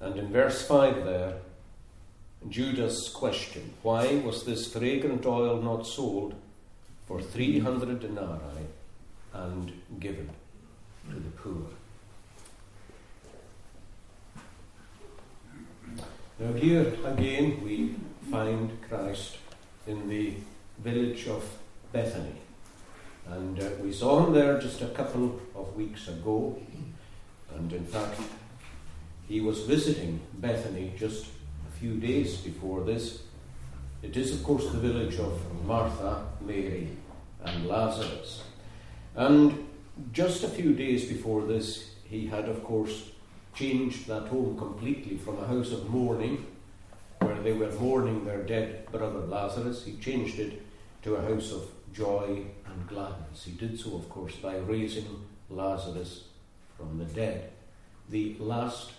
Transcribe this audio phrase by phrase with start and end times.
[0.00, 1.34] And in verse 5 there,
[2.48, 6.34] Judas' question why was this fragrant oil not sold
[7.06, 8.66] for 300 denarii
[9.34, 10.30] and given
[11.10, 11.66] to the poor?
[16.38, 17.96] Now, here again we
[18.30, 19.36] find Christ
[19.86, 20.34] in the
[20.78, 21.44] village of
[21.92, 22.40] Bethany.
[23.28, 26.58] And uh, we saw him there just a couple of weeks ago.
[27.54, 28.18] And in fact,
[29.30, 31.24] he was visiting Bethany just
[31.68, 33.22] a few days before this.
[34.02, 36.88] It is, of course, the village of Martha, Mary,
[37.44, 38.42] and Lazarus.
[39.14, 39.68] And
[40.12, 43.12] just a few days before this, he had, of course,
[43.54, 46.44] changed that home completely from a house of mourning,
[47.20, 49.84] where they were mourning their dead brother Lazarus.
[49.84, 50.60] He changed it
[51.02, 53.44] to a house of joy and gladness.
[53.44, 56.24] He did so, of course, by raising Lazarus
[56.76, 57.52] from the dead.
[58.08, 58.90] The last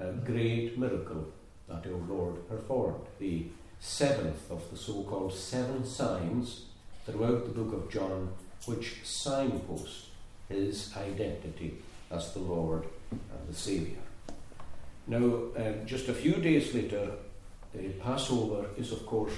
[0.00, 1.26] uh, great miracle
[1.68, 3.46] that our Lord performed, the
[3.78, 6.64] seventh of the so called seven signs
[7.06, 8.32] throughout the book of John,
[8.66, 10.06] which signpost
[10.48, 11.78] his identity
[12.10, 13.98] as the Lord and the Saviour.
[15.06, 17.12] Now, uh, just a few days later,
[17.72, 19.32] the Passover is, of course,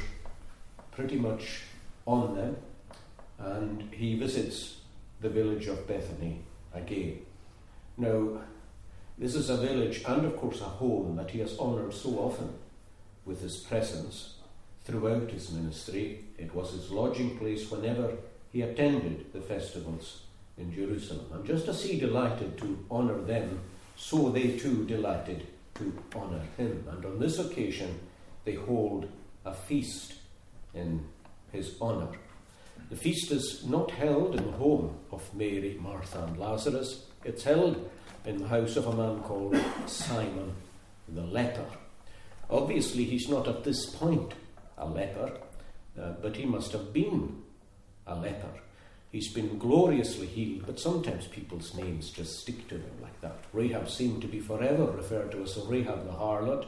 [0.91, 1.63] pretty much
[2.07, 2.57] on them,
[3.39, 4.81] and he visits
[5.21, 6.41] the village of Bethany
[6.75, 7.21] again.
[7.97, 8.41] Now,
[9.23, 12.53] this is a village and, of course, a home that he has honoured so often
[13.25, 14.35] with his presence
[14.83, 16.25] throughout his ministry.
[16.39, 18.15] It was his lodging place whenever
[18.51, 20.23] he attended the festivals
[20.59, 21.27] in Jerusalem.
[21.33, 23.61] And just as he delighted to honour them,
[23.95, 26.85] so they too delighted to honour him.
[26.91, 28.01] And on this occasion,
[28.45, 29.09] they hold
[29.45, 30.15] a feast
[30.75, 31.07] in
[31.53, 32.09] his honour.
[32.91, 37.07] The feast is not held in the home of Mary, Martha, and Lazarus.
[37.25, 37.89] It's held
[38.25, 39.57] in the house of a man called
[39.87, 40.53] Simon
[41.09, 41.67] the leper.
[42.51, 44.35] Obviously, he's not at this point
[44.79, 45.33] a leper,
[46.01, 47.43] uh, but he must have been
[48.07, 48.51] a leper.
[49.11, 53.37] He's been gloriously healed, but sometimes people's names just stick to them like that.
[53.53, 56.67] Rahab seemed to be forever referred to as Rahab the harlot,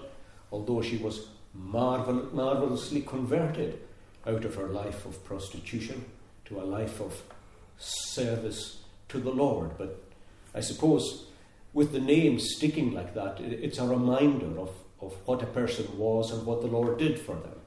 [0.52, 3.80] although she was marvel- marvelously converted
[4.26, 6.04] out of her life of prostitution
[6.44, 7.22] to a life of
[7.78, 8.78] service
[9.08, 9.78] to the Lord.
[9.78, 10.02] But
[10.54, 11.26] I suppose
[11.74, 14.70] with the name sticking like that, it's a reminder of,
[15.00, 17.60] of what a person was and what the Lord did for them.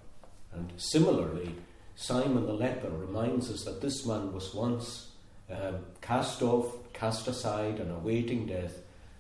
[0.54, 1.54] And similarly,
[1.96, 5.12] Simon the leper reminds us that this man was once
[5.52, 8.80] um, cast off, cast aside, and awaiting death,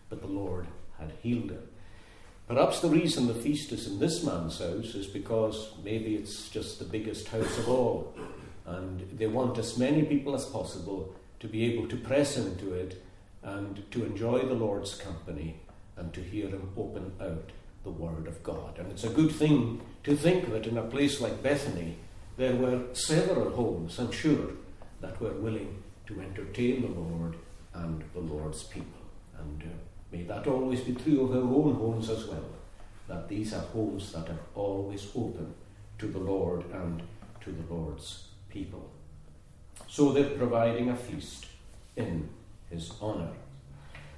[0.09, 0.67] but the Lord
[0.97, 1.67] had healed him.
[2.47, 6.79] Perhaps the reason the feast is in this man's house is because maybe it's just
[6.79, 8.15] the biggest house of all,
[8.65, 13.03] and they want as many people as possible to be able to press into it
[13.43, 15.59] and to enjoy the Lord's company
[15.95, 17.51] and to hear him open out
[17.83, 18.77] the Word of God.
[18.77, 21.97] And it's a good thing to think that in a place like Bethany,
[22.37, 24.51] there were several homes, I'm sure,
[25.01, 27.35] that were willing to entertain the Lord
[27.73, 29.01] and the Lord's people.
[29.39, 29.75] And uh,
[30.11, 32.49] may that always be true of our own homes as well,
[33.07, 35.53] that these are homes that are always open
[35.99, 37.01] to the Lord and
[37.41, 38.89] to the Lord's people.
[39.87, 41.47] So they're providing a feast
[41.95, 42.29] in
[42.69, 43.29] his honour.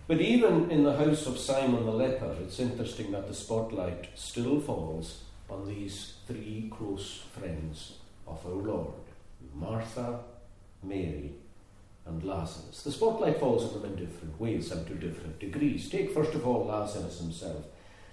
[0.07, 4.59] But even in the house of Simon the leper, it's interesting that the spotlight still
[4.59, 8.93] falls on these three close friends of our Lord
[9.53, 10.19] Martha,
[10.83, 11.33] Mary,
[12.05, 12.81] and Lazarus.
[12.81, 15.89] The spotlight falls on them in different ways and to different degrees.
[15.89, 17.65] Take first of all Lazarus himself.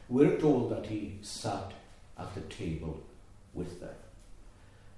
[0.09, 1.73] We're told that he sat
[2.19, 3.03] at the table
[3.55, 3.95] with them.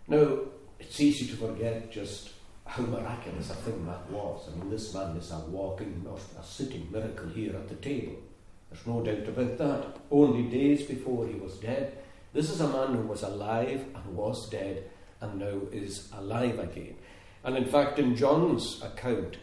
[0.07, 0.39] Now,
[0.81, 2.31] it's easy to forget just
[2.69, 4.47] how miraculous a thing that was.
[4.47, 6.07] I mean, this man is a walking,
[6.39, 8.17] a sitting miracle here at the table.
[8.71, 9.97] There's no doubt about that.
[10.11, 11.97] Only days before he was dead.
[12.35, 14.85] This is a man who was alive and was dead
[15.23, 16.97] and now is alive again.
[17.43, 19.39] And in fact, in John's account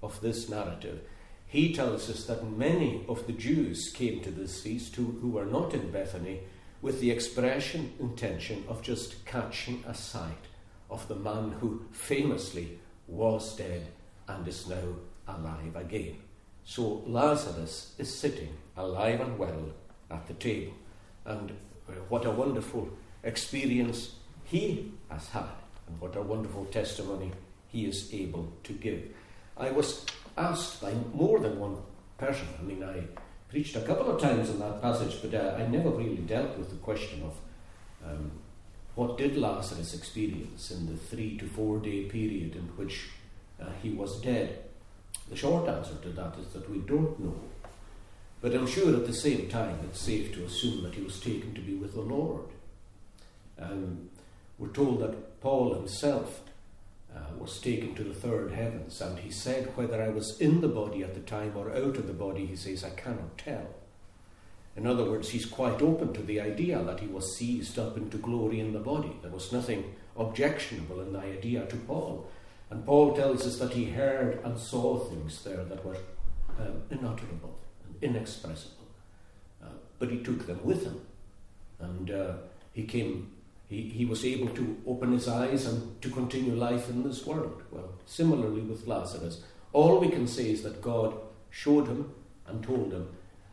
[0.00, 1.00] of this narrative,
[1.48, 5.46] he tells us that many of the Jews came to this feast who, who were
[5.46, 6.42] not in Bethany
[6.80, 10.46] with the expression, intention of just catching a sight
[10.90, 13.86] of the man who famously was dead
[14.26, 14.94] and is now
[15.26, 16.16] alive again.
[16.64, 19.72] So Lazarus is sitting alive and well
[20.10, 20.74] at the table.
[21.24, 21.52] And
[22.08, 22.88] what a wonderful
[23.22, 24.14] experience
[24.44, 25.48] he has had,
[25.86, 27.32] and what a wonderful testimony
[27.68, 29.02] he is able to give.
[29.56, 30.06] I was
[30.36, 31.76] asked by more than one
[32.16, 33.02] person, I mean, I
[33.48, 36.70] preached a couple of times on that passage, but uh, I never really dealt with
[36.70, 37.34] the question of
[38.06, 38.30] um,
[38.98, 43.10] what did Lazarus experience in the three to four day period in which
[43.62, 44.64] uh, he was dead.
[45.30, 47.40] The short answer to that is that we don't know.
[48.40, 51.54] But I'm sure at the same time it's safe to assume that he was taken
[51.54, 52.46] to be with the Lord.
[53.56, 54.10] Um,
[54.58, 56.40] we're told that Paul himself
[57.14, 60.66] uh, was taken to the third heavens, and he said, Whether I was in the
[60.66, 63.68] body at the time or out of the body, he says, I cannot tell.
[64.78, 68.16] In other words, he's quite open to the idea that he was seized up into
[68.16, 69.12] glory in the body.
[69.22, 72.30] There was nothing objectionable in the idea to Paul.
[72.70, 75.96] And Paul tells us that he heard and saw things there that were
[76.60, 78.86] um, unutterable and inexpressible.
[79.60, 79.66] Uh,
[79.98, 81.00] but he took them with him.
[81.80, 82.34] And uh,
[82.72, 83.32] he came,
[83.66, 87.64] he, he was able to open his eyes and to continue life in this world.
[87.72, 89.42] Well, similarly with Lazarus,
[89.72, 91.14] all we can say is that God
[91.50, 92.14] showed him
[92.46, 93.08] and told him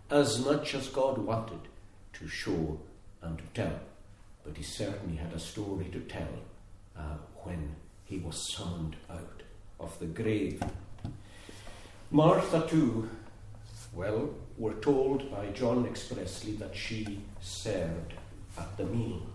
[0.10, 1.60] as much as God wanted
[2.14, 2.80] to show
[3.22, 3.80] and to tell.
[4.44, 6.28] But he certainly had a story to tell
[6.98, 7.76] uh, when
[8.06, 9.42] he was summoned out
[9.80, 10.62] of the grave.
[12.12, 13.10] Martha, too,
[13.94, 18.14] well, we're told by John expressly that she served
[18.58, 19.26] at the meal.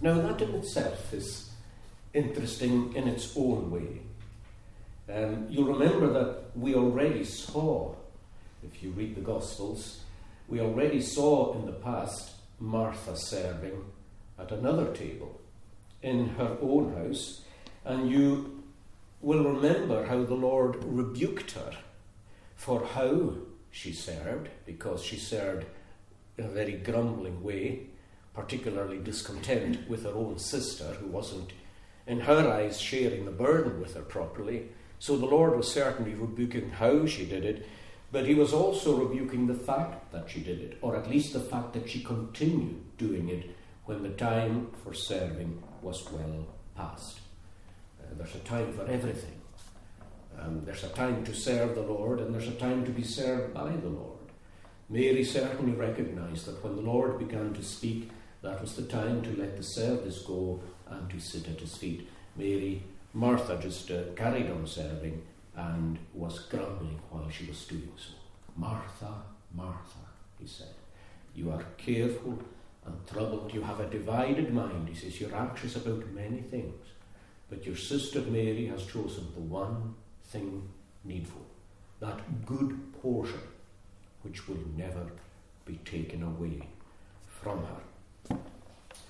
[0.00, 1.50] Now, that in itself is
[2.12, 4.00] interesting in its own way.
[5.14, 7.94] Um, you'll remember that we already saw,
[8.62, 10.00] if you read the Gospels,
[10.48, 13.84] we already saw in the past Martha serving
[14.38, 15.40] at another table
[16.02, 17.42] in her own house,
[17.84, 18.62] and you
[19.20, 21.72] will remember how the Lord rebuked her
[22.56, 23.34] for how
[23.70, 25.66] she served, because she served
[26.36, 27.86] in a very grumbling way,
[28.34, 31.52] particularly discontent with her own sister, who wasn't,
[32.06, 34.68] in her eyes, sharing the burden with her properly.
[34.98, 37.66] So the Lord was certainly rebuking how she did it,
[38.12, 41.40] but he was also rebuking the fact that she did it, or at least the
[41.40, 43.50] fact that she continued doing it
[43.84, 46.46] when the time for serving was well
[46.76, 47.20] past.
[48.00, 49.40] Uh, there's a time for everything.
[50.38, 53.54] Um, there's a time to serve the Lord, and there's a time to be served
[53.54, 54.18] by the Lord.
[54.88, 58.10] Mary certainly recognized that when the Lord began to speak,
[58.42, 62.08] that was the time to let the service go and to sit at his feet.
[62.36, 65.22] Mary, Martha just uh, carried on serving
[65.68, 68.14] and was grumbling while she was doing so.
[68.56, 69.12] Martha,
[69.54, 70.04] Martha,
[70.38, 70.74] he said,
[71.34, 72.38] you are careful
[72.84, 73.52] and troubled.
[73.54, 74.88] You have a divided mind.
[74.88, 76.84] He says, You're anxious about many things,
[77.48, 80.68] but your sister Mary has chosen the one thing
[81.04, 81.46] needful,
[82.00, 83.40] that good portion
[84.22, 85.06] which will never
[85.64, 86.68] be taken away
[87.26, 88.36] from her.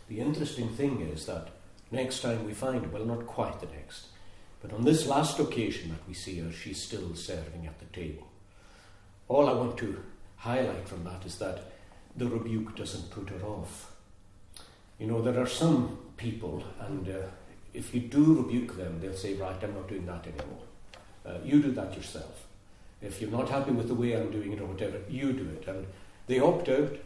[0.08, 1.48] The interesting thing is that
[1.90, 4.06] next time we find, well, not quite the next,
[4.60, 8.26] but on this last occasion that we see her, she's still serving at the table.
[9.28, 10.02] All I want to
[10.36, 11.72] highlight from that is that
[12.16, 13.92] the rebuke doesn't put her off.
[14.98, 17.28] You know, there are some people, and uh,
[17.72, 20.64] if you do rebuke them, they'll say, Right, I'm not doing that anymore.
[21.24, 22.46] Uh, you do that yourself.
[23.00, 25.66] If you're not happy with the way I'm doing it or whatever, you do it.
[25.66, 25.86] And
[26.26, 26.96] they opt out.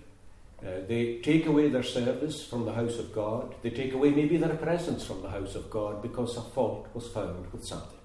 [0.64, 3.55] Uh, they take away their service from the house of God.
[3.62, 7.08] They take away maybe their presence from the house of God because a fault was
[7.08, 7.99] found with something.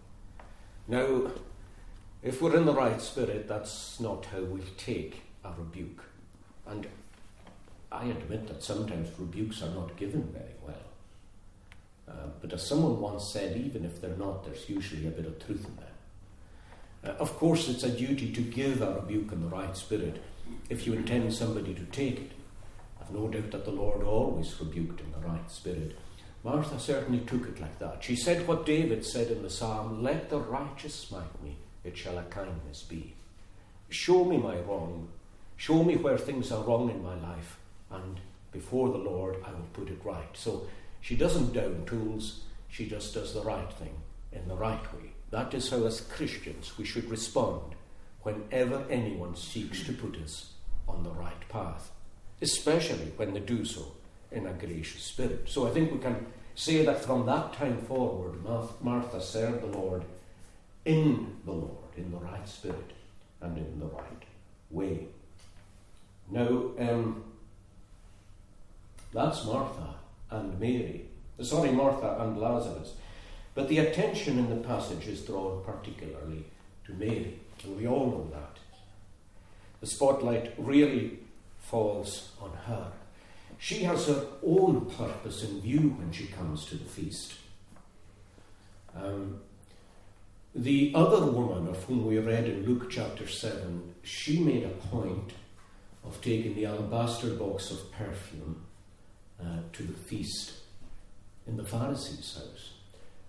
[0.88, 1.32] Now,
[2.22, 6.04] if we're in the right spirit, that's not how we'll take a rebuke.
[6.68, 6.86] And
[7.92, 10.76] I admit that sometimes rebukes are not given very well.
[12.10, 15.40] Uh, but as someone once said, even if they're not, there's usually a bit of
[15.46, 15.86] truth in them.
[17.06, 20.22] Uh, of course, it's a duty to give a rebuke in the right spirit
[20.70, 22.32] if you intend somebody to take it.
[23.12, 25.98] No doubt that the Lord always rebuked in the right spirit.
[26.44, 28.04] Martha certainly took it like that.
[28.04, 32.18] She said what David said in the psalm Let the righteous smite me, it shall
[32.18, 33.14] a kindness be.
[33.90, 35.10] Show me my wrong,
[35.60, 37.60] Show me where things are wrong in my life,
[37.92, 38.22] and
[38.54, 40.30] before the Lord, I will put it right.
[40.32, 40.68] So
[41.02, 43.94] she doesn't down tools, she just does the right thing
[44.32, 45.12] in the right way.
[45.32, 47.76] That is how, as Christians, we should respond
[48.22, 50.54] whenever anyone seeks to put us
[50.88, 51.92] on the right path,
[52.42, 53.94] especially when they do so
[54.32, 55.48] in a gracious spirit.
[55.48, 58.44] So I think we can say that from that time forward,
[58.82, 60.04] Martha served the Lord
[60.86, 62.92] in the Lord, in the right spirit,
[63.42, 64.24] and in the right
[64.70, 65.08] way.
[66.30, 67.24] Now, um,
[69.14, 69.96] that's Martha
[70.30, 71.06] and Mary.
[71.42, 72.94] Sorry, Martha and Lazarus.
[73.56, 76.46] But the attention in the passage is drawn particularly
[76.86, 78.58] to Mary, and we all know that.
[79.82, 81.20] The spotlight really
[81.60, 82.92] falls on her.
[83.58, 87.34] She has her own purpose in view when she comes to the feast.
[88.96, 89.42] Um,
[90.56, 95.34] the other woman of whom we read in Luke chapter 7, she made a point
[96.06, 98.66] of taking the alabaster box of perfume
[99.40, 100.54] uh, to the feast
[101.46, 102.74] in the Pharisee's house.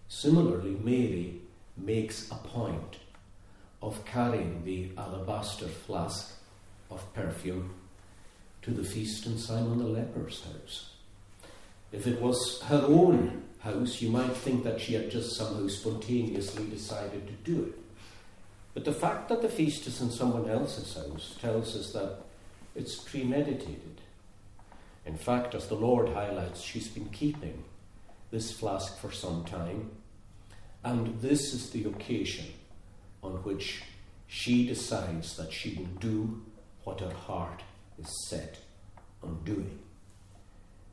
[0.08, 1.40] Similarly, Mary
[1.76, 2.96] makes a point
[3.82, 6.34] of carrying the alabaster flask
[6.90, 7.74] of perfume
[8.62, 10.90] to the feast in Simon the leper's house.
[11.92, 16.66] If it was her own house, you might think that she had just somehow spontaneously
[16.66, 17.78] decided to do it.
[18.74, 22.18] But the fact that the feast is in someone else's house tells us that
[22.74, 24.00] it's premeditated.
[25.04, 27.64] In fact, as the Lord highlights, she's been keeping
[28.30, 29.90] this flask for some time,
[30.84, 32.46] and this is the occasion
[33.22, 33.82] on which
[34.28, 36.40] she decides that she will do
[36.84, 37.62] what her heart
[38.00, 38.58] is set
[39.22, 39.78] on doing.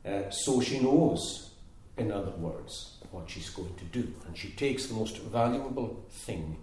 [0.04, 1.50] Uh, so she knows,
[1.96, 6.56] in other words, what she's going to do, and she takes the most valuable thing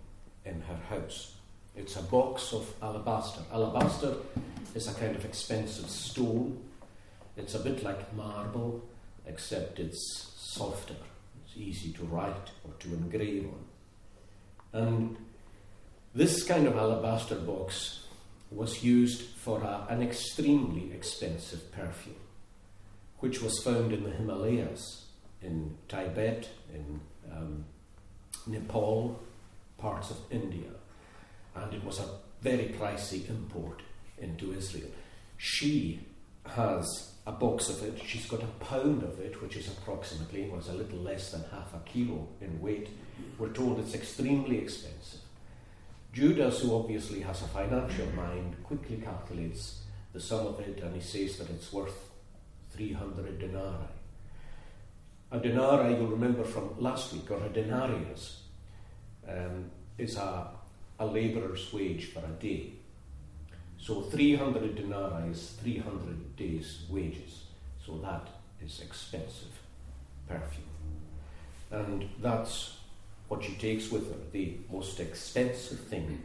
[0.45, 1.33] in her house.
[1.75, 3.41] It's a box of alabaster.
[3.51, 4.15] Alabaster
[4.73, 6.57] is a kind of expensive stone.
[7.35, 8.83] It's a bit like marble,
[9.27, 10.95] except it's softer.
[11.43, 13.47] It's easy to write or to engrave
[14.73, 14.81] on.
[14.81, 15.17] And
[16.13, 18.04] this kind of alabaster box
[18.55, 22.15] was used for a, an extremely expensive perfume,
[23.19, 25.05] which was found in the Himalayas,
[25.41, 27.65] in Tibet, in um,
[28.47, 29.19] Nepal,
[29.77, 30.69] parts of India,
[31.55, 32.09] and it was a
[32.41, 33.81] very pricey import
[34.17, 34.89] into Israel.
[35.38, 36.00] She
[36.45, 40.69] has a box of it, she's got a pound of it, which is approximately, was
[40.69, 42.89] a little less than half a kilo in weight.
[43.38, 45.25] We're told it's extremely expensive.
[46.15, 49.81] Judas, who obviously has a financial mind, quickly calculates
[50.13, 52.10] the sum of it and he says that it's worth
[52.72, 53.91] 300 denarii.
[55.31, 58.43] A denarii, you'll remember from last week, or a denarius,
[59.27, 60.51] um, is a,
[61.00, 62.72] a labourer's wage for a day.
[63.77, 67.43] So 300 denarii is 300 days' wages.
[67.86, 68.29] So that
[68.63, 69.60] is expensive
[70.29, 70.63] perfume.
[71.72, 72.77] And that's
[73.27, 76.22] what she takes with her, the most expensive thing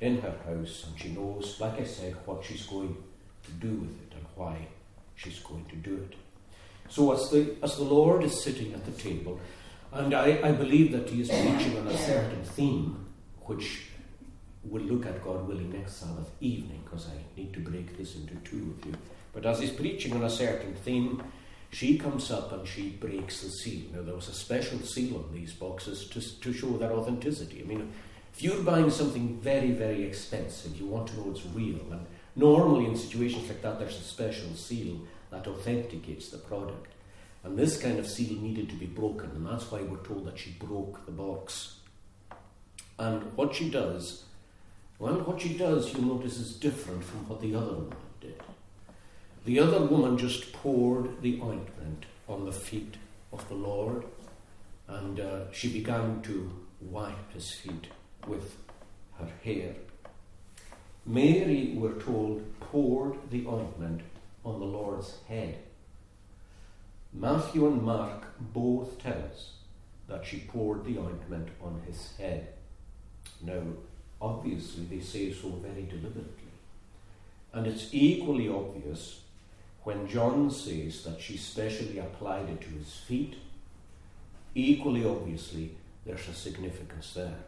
[0.00, 2.96] in her house, and she knows, like I said, what she's going
[3.44, 4.68] to do with it and why
[5.14, 6.16] she's going to do it.
[6.88, 9.40] So as the as the Lord is sitting at the table,
[9.92, 13.06] and I, I believe that he is preaching on a certain theme,
[13.42, 13.86] which
[14.64, 18.34] we'll look at God willing next Sabbath evening, because I need to break this into
[18.44, 18.94] two of you.
[19.32, 21.22] But as he's preaching on a certain theme,
[21.72, 23.84] she comes up and she breaks the seal.
[23.94, 27.62] Now, there was a special seal on these boxes to, to show their authenticity.
[27.62, 27.90] I mean,
[28.32, 31.80] if you're buying something very, very expensive, you want to know it's real.
[31.90, 35.00] And normally, in situations like that, there's a special seal
[35.30, 36.92] that authenticates the product.
[37.42, 40.38] And this kind of seal needed to be broken, and that's why we're told that
[40.38, 41.76] she broke the box.
[42.98, 44.24] And what she does,
[44.98, 47.96] well, what she does, you'll notice, is different from what the other one.
[49.44, 52.94] The other woman just poured the ointment on the feet
[53.32, 54.04] of the Lord,
[54.86, 57.88] and uh, she began to wipe his feet
[58.28, 58.56] with
[59.18, 59.74] her hair.
[61.04, 64.02] Mary, we're told, poured the ointment
[64.44, 65.58] on the Lord's head.
[67.12, 69.54] Matthew and Mark both tell us
[70.06, 72.46] that she poured the ointment on his head.
[73.42, 73.62] Now,
[74.20, 76.52] obviously, they say so very deliberately.
[77.52, 79.22] And it's equally obvious
[79.84, 83.34] when John says that she specially applied it to his feet,
[84.54, 85.72] equally obviously
[86.06, 87.38] there's a significance there.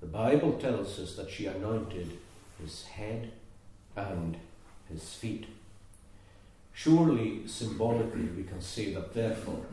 [0.00, 2.18] The Bible tells us that she anointed
[2.60, 3.32] his head
[3.96, 4.36] and
[4.88, 5.46] his feet.
[6.72, 9.64] Surely, symbolically, we can say that therefore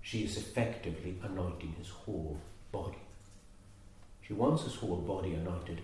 [0.00, 2.38] she is effectively anointing his whole
[2.72, 2.98] body.
[4.22, 5.80] She wants his whole body anointed,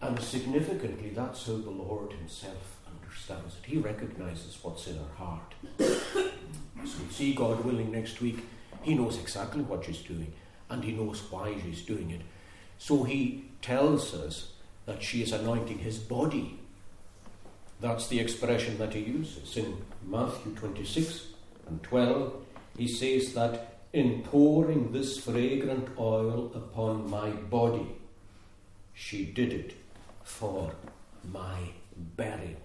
[0.00, 2.76] and significantly, that's how the Lord Himself
[3.14, 3.70] understands it.
[3.70, 5.54] He recognizes what's in her heart.
[5.78, 8.38] As we see, God willing, next week,
[8.82, 10.32] He knows exactly what she's doing
[10.70, 12.22] and He knows why she's doing it.
[12.78, 14.52] So He tells us
[14.86, 16.58] that she is anointing His body.
[17.80, 19.56] That's the expression that He uses.
[19.56, 21.28] In Matthew 26
[21.68, 22.34] and 12,
[22.76, 27.86] He says that in pouring this fragrant oil upon my body,
[28.92, 29.74] she did it
[30.24, 30.72] for
[31.32, 31.58] my
[32.16, 32.63] burial.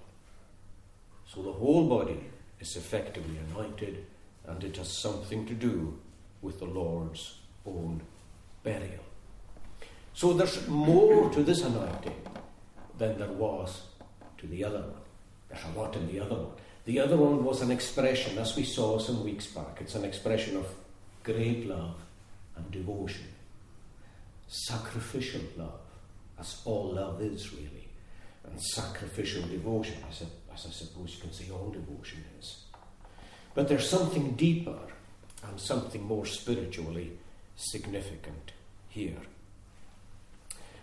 [1.33, 2.19] So the whole body
[2.59, 4.05] is effectively anointed,
[4.48, 6.00] and it has something to do
[6.41, 8.01] with the Lord's own
[8.63, 9.03] burial.
[10.13, 12.19] So there's more to this anointing
[12.98, 13.83] than there was
[14.39, 15.01] to the other one.
[15.50, 16.51] There's a lot in the other one.
[16.86, 20.57] The other one was an expression, as we saw some weeks back, it's an expression
[20.57, 20.65] of
[21.24, 21.95] great love
[22.55, 23.27] and devotion,
[24.48, 25.79] sacrificial love,
[26.39, 27.88] as all love is really,
[28.51, 32.63] and sacrificial devotion, as I, as I suppose you can say all devotion is.
[33.53, 34.79] But there's something deeper
[35.44, 37.18] and something more spiritually
[37.56, 38.51] significant
[38.88, 39.22] here.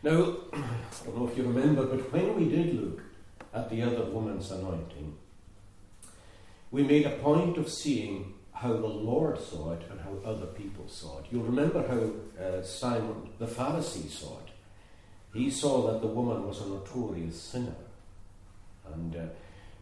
[0.03, 3.03] Now, I don't know if you remember, but when we did look
[3.53, 5.17] at the other woman's anointing,
[6.71, 10.89] we made a point of seeing how the Lord saw it and how other people
[10.89, 11.27] saw it.
[11.31, 14.46] You'll remember how uh, Simon the Pharisee saw it.
[15.37, 17.77] He saw that the woman was a notorious sinner.
[18.95, 19.27] And uh,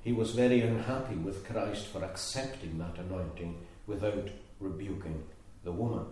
[0.03, 5.23] he was very unhappy with Christ for accepting that anointing without rebuking
[5.63, 6.07] the woman.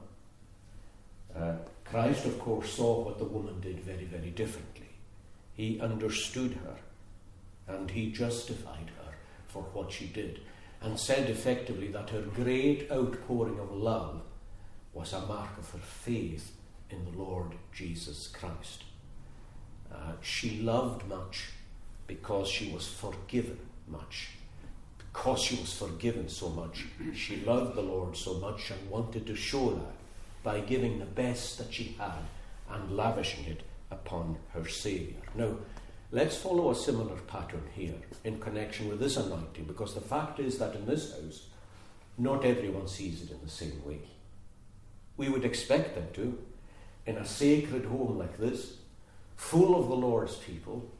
[1.36, 4.90] Uh, Christ, of course, saw what the woman did very, very differently.
[5.54, 6.76] He understood her
[7.66, 9.12] and he justified her
[9.48, 10.40] for what she did
[10.80, 14.22] and said effectively that her great outpouring of love
[14.92, 16.52] was a mark of her faith
[16.90, 18.84] in the Lord Jesus Christ.
[19.92, 21.48] Uh, she loved much
[22.06, 24.30] because she was forgiven much.
[24.98, 29.36] Because she was forgiven so much, she loved the Lord so much and wanted to
[29.36, 29.94] show that
[30.42, 32.22] by giving the best that she had
[32.70, 35.20] and lavishing it upon her Saviour.
[35.34, 35.56] Now,
[36.10, 40.58] let's follow a similar pattern here in connection with this anointing, because the fact is
[40.58, 41.48] that in this house,
[42.16, 44.00] not everyone sees it in the same way.
[45.16, 46.38] We would expect them to.
[47.04, 48.76] In a sacred home like this,
[49.36, 50.90] full of the Lord's people,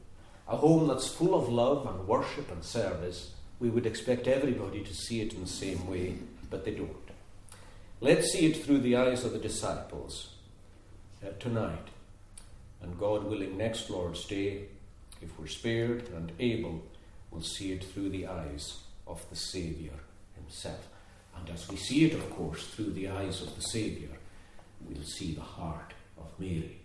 [0.47, 4.93] a home that's full of love and worship and service, we would expect everybody to
[4.93, 6.15] see it in the same way,
[6.49, 6.89] but they don't.
[8.01, 10.33] Let's see it through the eyes of the disciples
[11.25, 11.87] uh, tonight.
[12.81, 14.65] And God willing, next Lord's Day,
[15.21, 16.83] if we're spared and able,
[17.31, 19.93] we'll see it through the eyes of the Saviour
[20.35, 20.85] himself.
[21.37, 24.11] And as we see it, of course, through the eyes of the Saviour,
[24.81, 26.81] we'll see the heart of Mary,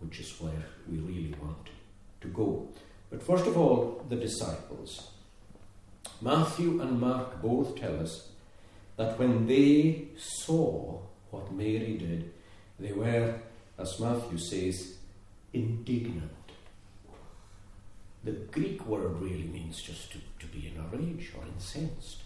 [0.00, 1.68] which is where we really want
[2.20, 2.68] to go.
[3.10, 5.10] But first of all, the disciples.
[6.20, 8.28] Matthew and Mark both tell us
[8.96, 12.32] that when they saw what Mary did,
[12.78, 13.34] they were,
[13.78, 14.94] as Matthew says,
[15.52, 16.30] indignant.
[18.22, 22.22] The Greek word really means just to, to be in a rage or incensed.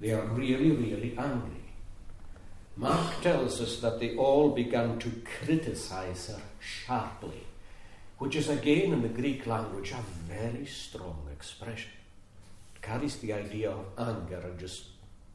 [0.00, 1.61] They are really, really angry.
[2.76, 7.46] Mark tells us that they all began to criticize her sharply
[8.22, 11.90] which is again in the Greek language a very strong expression.
[12.76, 14.90] It carries the idea of anger and just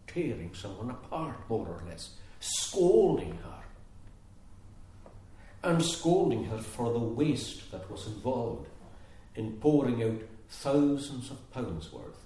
[0.07, 3.63] tearing someone apart, more or less, scolding her.
[5.63, 8.69] And scolding her for the waste that was involved
[9.35, 12.23] in pouring out thousands of pounds worth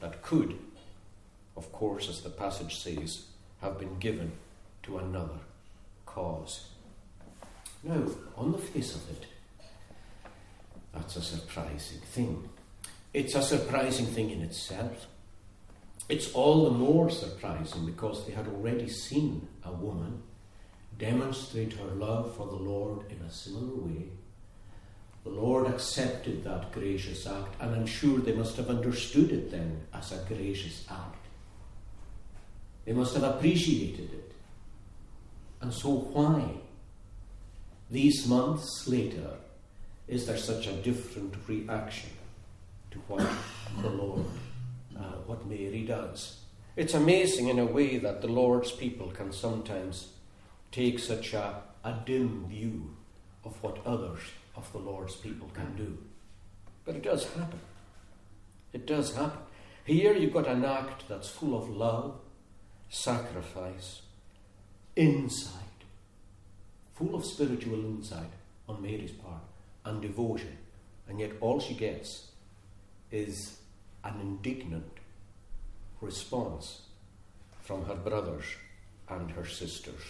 [0.00, 0.58] that could,
[1.56, 3.28] of course, as the passage says,
[3.60, 4.32] have been given
[4.82, 5.38] to another
[6.04, 6.68] cause.
[7.82, 8.02] Now,
[8.36, 9.26] on the face of it,
[10.92, 12.48] that's a surprising thing.
[13.12, 15.06] It's a surprising thing in itself.
[16.08, 20.22] It's all the more surprising because they had already seen a woman
[20.98, 24.04] demonstrate her love for the Lord in a similar way.
[25.24, 29.82] The Lord accepted that gracious act, and I'm sure they must have understood it then
[29.92, 31.25] as a gracious act.
[32.86, 34.32] They must have appreciated it.
[35.60, 36.48] And so, why?
[37.90, 39.30] These months later,
[40.08, 42.10] is there such a different reaction
[42.92, 43.26] to what
[43.82, 44.24] the Lord,
[44.96, 46.38] uh, what Mary does?
[46.76, 50.12] It's amazing in a way that the Lord's people can sometimes
[50.70, 52.94] take such a, a dim view
[53.44, 54.20] of what others
[54.56, 55.98] of the Lord's people can do.
[56.84, 57.60] But it does happen.
[58.72, 59.40] It does happen.
[59.84, 62.18] Here you've got an act that's full of love,
[62.88, 64.02] sacrifice,
[64.94, 65.52] insight,
[66.94, 68.30] full of spiritual insight
[68.68, 69.42] on Mary's part
[69.84, 70.56] and devotion,
[71.08, 72.28] and yet all she gets
[73.10, 73.58] is
[74.04, 74.92] an indignant
[76.00, 76.82] response
[77.62, 78.44] from her brothers
[79.08, 80.02] and her sisters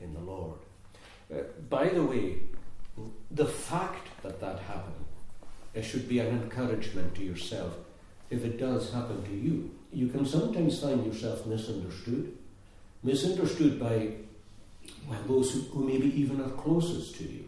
[0.00, 0.58] in the Lord.
[1.32, 2.36] Uh, by the way,
[3.30, 5.04] the fact that that happened
[5.74, 7.76] it should be an encouragement to yourself
[8.30, 9.70] if it does happen to you.
[9.92, 12.36] You can sometimes find yourself misunderstood,
[13.02, 14.10] misunderstood by
[15.08, 17.44] well, those who, who maybe even are closest to you.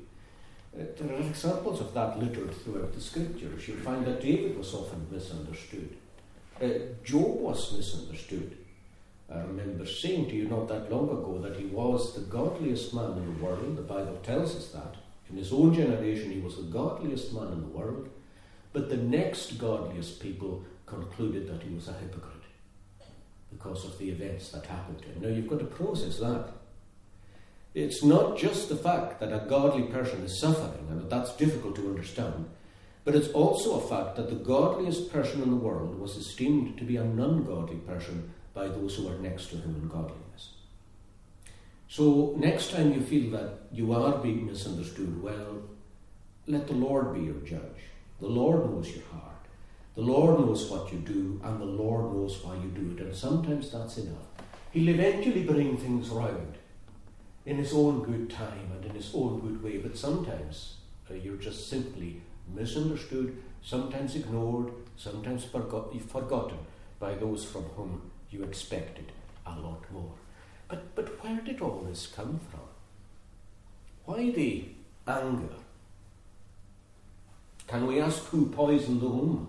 [0.78, 3.66] Uh, there are examples of that littered throughout the scriptures.
[3.66, 5.96] You'll find that David was often misunderstood.
[6.62, 6.68] Uh,
[7.04, 8.56] Job was misunderstood.
[9.32, 13.12] I remember saying to you not that long ago that he was the godliest man
[13.12, 13.76] in the world.
[13.76, 14.96] The Bible tells us that.
[15.30, 18.08] In his own generation, he was the godliest man in the world.
[18.72, 22.44] But the next godliest people concluded that he was a hypocrite
[23.50, 25.22] because of the events that happened to him.
[25.22, 26.50] Now, you've got to process that.
[27.74, 31.88] It's not just the fact that a godly person is suffering, and that's difficult to
[31.88, 32.50] understand,
[33.04, 36.84] but it's also a fact that the godliest person in the world was esteemed to
[36.84, 40.54] be a non godly person by those who are next to him in godliness.
[41.88, 45.62] So, next time you feel that you are being misunderstood, well,
[46.46, 47.82] let the Lord be your judge.
[48.20, 49.29] The Lord knows your heart.
[50.00, 53.14] The Lord knows what you do, and the Lord knows why you do it, and
[53.14, 54.28] sometimes that's enough.
[54.70, 56.56] He'll eventually bring things round
[57.44, 60.76] in His own good time and in His own good way, but sometimes
[61.10, 66.60] uh, you're just simply misunderstood, sometimes ignored, sometimes forgot, forgotten
[66.98, 69.12] by those from whom you expected
[69.44, 70.14] a lot more.
[70.66, 72.60] But, but where did all this come from?
[74.06, 74.64] Why the
[75.06, 75.56] anger?
[77.66, 79.46] Can we ask who poisoned the woman?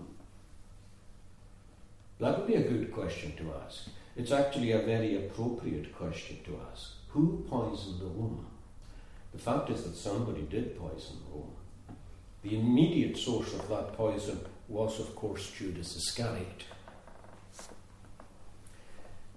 [2.22, 3.88] That would be a good question to ask.
[4.14, 6.92] It's actually a very appropriate question to ask.
[7.08, 8.46] Who poisoned the woman?
[9.32, 11.56] The fact is that somebody did poison the woman.
[12.44, 16.62] The immediate source of that poison was, of course, Judas Iscariot.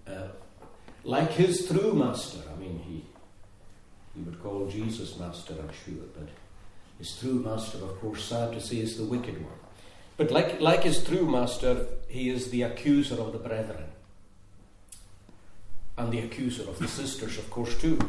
[0.05, 0.27] Uh,
[1.03, 3.03] like his true master, I mean, he,
[4.13, 6.29] he would call Jesus master, I'm sure, but
[6.99, 9.64] his true master, of course, sad to say, is the wicked one.
[10.17, 13.85] But like, like his true master, he is the accuser of the brethren.
[15.97, 17.99] And the accuser of the sisters, of course, too.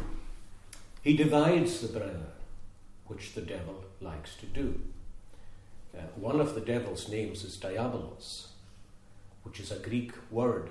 [1.02, 2.26] He divides the brethren,
[3.06, 4.80] which the devil likes to do.
[5.96, 8.48] Uh, one of the devil's names is Diabolos,
[9.44, 10.70] which is a Greek word.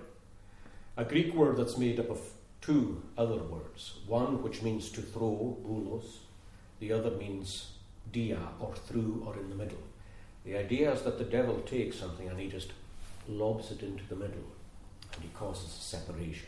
[0.97, 2.19] A Greek word that's made up of
[2.61, 3.95] two other words.
[4.07, 6.19] One which means to throw, boulos,
[6.79, 7.71] the other means
[8.11, 9.83] dia, or through, or in the middle.
[10.45, 12.71] The idea is that the devil takes something and he just
[13.27, 14.45] lobs it into the middle
[15.13, 16.47] and he causes a separation.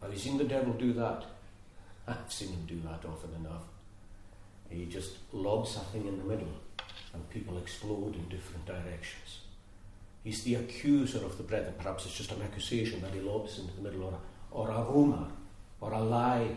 [0.00, 1.24] Have you seen the devil do that?
[2.08, 3.64] I've seen him do that often enough.
[4.70, 6.52] He just lobs something in the middle
[7.12, 9.40] and people explode in different directions.
[10.22, 11.74] He's the accuser of the brethren.
[11.78, 14.18] Perhaps it's just an accusation that he lobs into the middle, or,
[14.50, 15.26] or a rumor,
[15.80, 16.56] or a lie,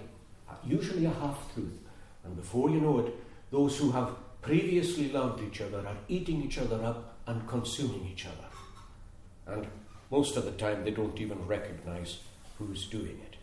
[0.65, 1.79] usually a half truth.
[2.23, 3.15] And before you know it,
[3.49, 8.25] those who have previously loved each other are eating each other up and consuming each
[8.25, 9.55] other.
[9.55, 9.67] And
[10.09, 12.19] most of the time, they don't even recognize
[12.57, 13.37] who's doing it.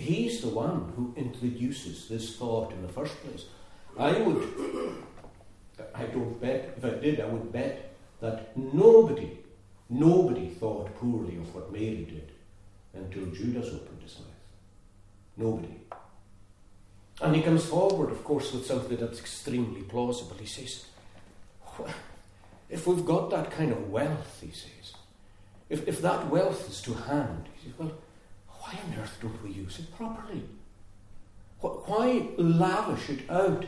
[0.00, 3.46] He's the one who introduces this thought in the first place.
[3.98, 4.94] I would,
[5.94, 9.38] I don't bet, if I did, I would bet that nobody,
[9.88, 12.32] nobody thought poorly of what Mary did
[12.94, 14.28] until Judas opened his mouth.
[15.36, 15.74] Nobody.
[17.20, 20.36] And he comes forward, of course, with something that's extremely plausible.
[20.38, 20.86] He says,
[22.70, 24.94] if we've got that kind of wealth, he says,
[25.68, 27.92] if, if that wealth is to hand, he says, well,
[28.48, 30.42] why on earth don't we use it properly?
[31.60, 33.66] Why lavish it out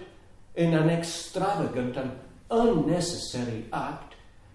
[0.54, 2.18] in an extravagant and
[2.50, 4.14] unnecessary act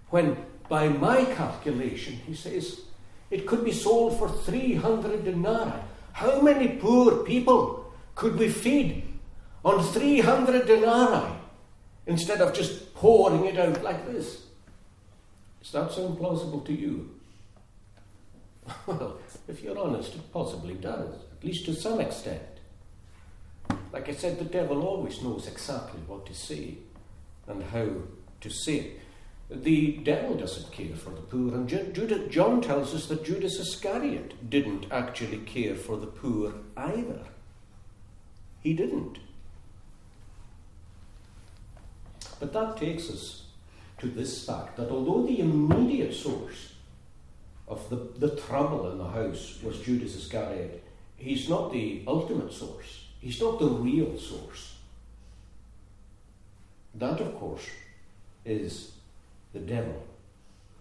[0.10, 0.38] when,
[0.70, 2.82] by my calculation, he says,
[3.30, 5.82] it could be sold for 300 denarii?
[6.14, 7.87] How many poor people
[8.18, 9.04] could we feed
[9.64, 11.34] on 300 denarii
[12.08, 14.48] instead of just pouring it out like this?
[15.62, 17.12] Does that sound plausible to you?
[18.88, 22.42] Well, if you're honest, it possibly does, at least to some extent.
[23.94, 26.80] Like I said, the devil always knows exactly what to say
[27.48, 27.88] and how
[28.42, 29.00] to say it.
[29.64, 34.50] The devil doesn't care for the poor, and Judah, John tells us that Judas Iscariot
[34.50, 37.22] didn't actually care for the poor either.
[38.68, 39.20] He didn't.
[42.38, 43.44] But that takes us
[44.00, 46.74] to this fact that although the immediate source
[47.66, 50.84] of the, the trouble in the house was Judas Iscariot,
[51.16, 53.06] he's not the ultimate source.
[53.22, 54.76] He's not the real source.
[56.96, 57.68] That, of course,
[58.44, 58.92] is
[59.54, 60.04] the devil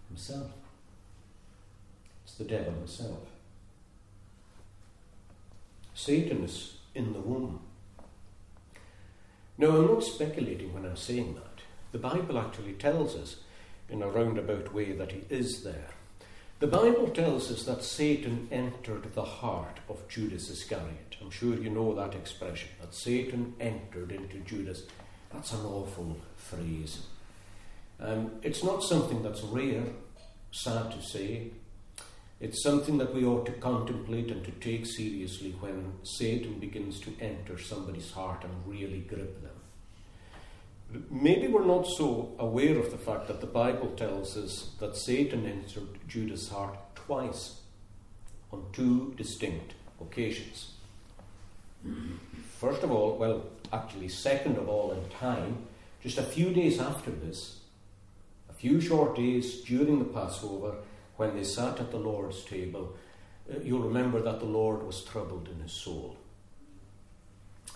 [0.09, 0.51] himself.
[2.25, 3.21] It's the devil himself.
[5.95, 7.61] Satan is in the womb.
[9.59, 11.63] Now, I'm not speculating when I'm saying that.
[11.93, 13.37] The Bible actually tells us
[13.89, 15.89] in a roundabout way that he is there.
[16.59, 21.17] The Bible tells us that Satan entered the heart of Judas Iscariot.
[21.21, 24.83] I'm sure you know that expression, that Satan entered into Judas.
[25.33, 27.03] That's an awful phrase.
[28.01, 29.85] Um, it's not something that's rare,
[30.51, 31.49] sad to say.
[32.39, 37.15] It's something that we ought to contemplate and to take seriously when Satan begins to
[37.19, 41.07] enter somebody's heart and really grip them.
[41.11, 45.47] Maybe we're not so aware of the fact that the Bible tells us that Satan
[45.47, 47.61] entered Judas' heart twice
[48.53, 50.75] on two distinct occasions.
[52.59, 55.67] First of all, well, actually, second of all, in time,
[56.03, 57.61] just a few days after this,
[58.51, 60.77] a few short days during the Passover,
[61.17, 62.95] when they sat at the Lord's table,
[63.51, 66.17] uh, you'll remember that the Lord was troubled in his soul.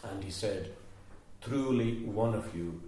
[0.03, 0.73] And he said,
[1.43, 2.81] Truly, one of you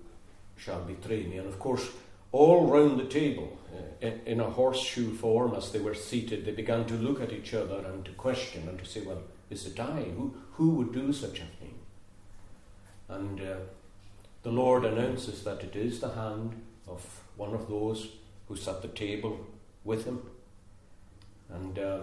[0.56, 1.38] shall betray me.
[1.38, 1.88] And of course,
[2.32, 3.58] all round the table
[4.02, 7.54] uh, in a horseshoe form as they were seated, they began to look at each
[7.54, 10.02] other and to question and to say, Well, is it I?
[10.16, 11.78] Who, who would do such a thing?
[13.08, 13.56] And uh,
[14.42, 18.08] the Lord announces that it is the hand of one of those
[18.48, 19.46] who sat at the table
[19.84, 20.22] with him.
[21.54, 22.00] And uh,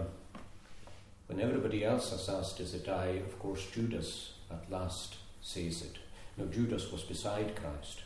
[1.26, 3.06] when everybody else has asked, Is it I?
[3.06, 5.98] of course, Judas at last says it.
[6.36, 8.02] Now, Judas was beside Christ.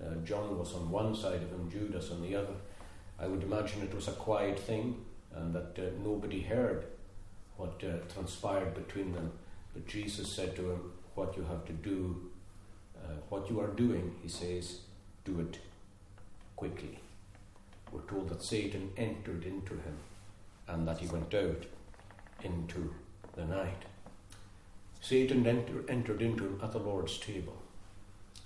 [0.00, 2.54] Uh, John was on one side of him, Judas on the other.
[3.18, 6.84] I would imagine it was a quiet thing and that uh, nobody heard
[7.56, 9.32] what uh, transpired between them.
[9.74, 12.30] But Jesus said to him, What you have to do,
[12.96, 14.80] uh, what you are doing, he says,
[15.24, 15.58] do it
[16.56, 16.98] quickly.
[17.92, 19.98] We're told that Satan entered into him
[20.72, 21.64] and that he went out
[22.42, 22.94] into
[23.34, 23.84] the night.
[25.00, 27.56] Satan enter, entered into him at the Lord's table.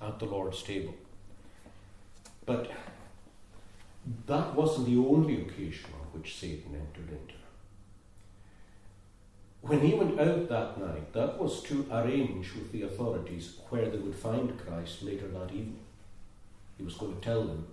[0.00, 0.94] At the Lord's table.
[2.46, 2.70] But
[4.26, 7.34] that wasn't the only occasion on which Satan entered into
[9.62, 13.98] When he went out that night, that was to arrange with the authorities where they
[13.98, 15.80] would find Christ later that evening.
[16.76, 17.66] He was going to tell them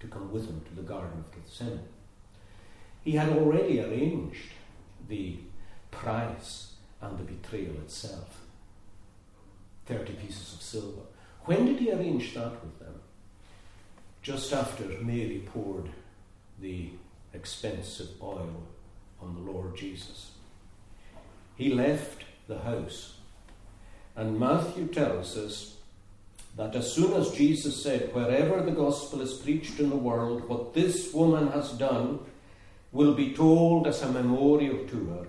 [0.00, 1.97] to come with him to the Garden of Gethsemane.
[3.08, 4.52] He had already arranged
[5.08, 5.38] the
[5.90, 8.44] price and the betrayal itself
[9.86, 11.06] 30 pieces of silver.
[11.46, 13.00] When did he arrange that with them?
[14.20, 15.88] just after Mary poured
[16.60, 16.90] the
[17.32, 18.62] expensive oil
[19.22, 20.32] on the Lord Jesus.
[21.56, 23.16] He left the house.
[24.16, 25.76] And Matthew tells us
[26.58, 30.74] that as soon as Jesus said, Wherever the gospel is preached in the world, what
[30.74, 32.18] this woman has done
[32.92, 35.26] will be told as a memorial to her.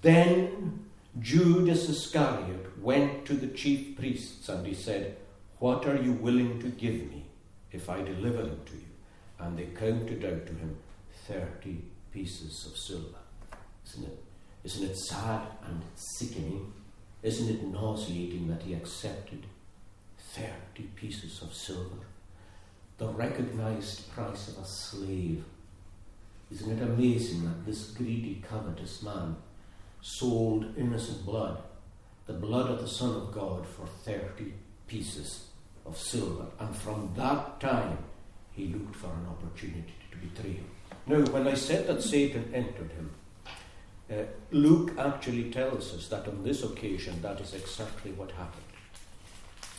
[0.00, 0.86] Then
[1.20, 5.16] Judas Iscariot went to the chief priests and he said,
[5.58, 7.22] What are you willing to give me?
[7.72, 8.82] if I deliver them to you.
[9.38, 10.76] And they counted out to him
[11.26, 13.18] 30 pieces of silver.
[13.86, 14.24] Isn't it?
[14.64, 16.72] Isn't it sad and sickening?
[17.22, 19.46] Isn't it nauseating that he accepted
[20.34, 22.06] 30 pieces of silver?
[22.98, 25.44] The recognized price of a slave.
[26.52, 29.36] Isn't it amazing that this greedy, covetous man
[30.02, 31.62] sold innocent blood,
[32.26, 34.52] the blood of the Son of God, for 30
[34.86, 35.46] pieces
[35.86, 37.96] of silver, and from that time
[38.52, 40.66] he looked for an opportunity to betray him.
[41.06, 43.10] Now, when I said that Satan entered him,
[44.10, 48.62] uh, Luke actually tells us that on this occasion that is exactly what happened.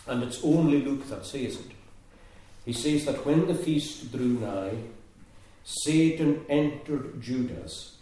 [0.08, 1.72] And it's only Luke that says it.
[2.66, 4.76] He says that when the feast drew nigh,
[5.64, 7.98] Satan entered Judas,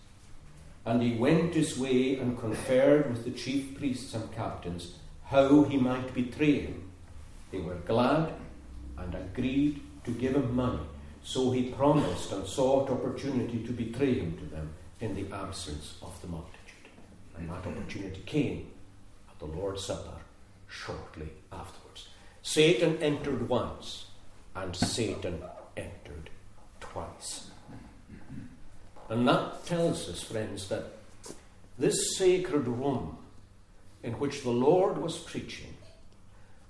[0.83, 4.95] and he went his way and conferred with the chief priests and captains
[5.25, 6.91] how he might betray him.
[7.51, 8.33] They were glad
[8.97, 10.79] and agreed to give him money.
[11.23, 16.19] So he promised and sought opportunity to betray him to them in the absence of
[16.21, 16.57] the multitude.
[17.37, 18.71] And that opportunity came
[19.29, 20.17] at the Lord's Supper
[20.67, 22.07] shortly afterwards.
[22.41, 24.05] Satan entered once,
[24.55, 25.43] and Satan
[25.77, 26.31] entered
[26.79, 27.50] twice.
[29.11, 30.85] And that tells us, friends, that
[31.77, 33.17] this sacred room
[34.03, 35.75] in which the Lord was preaching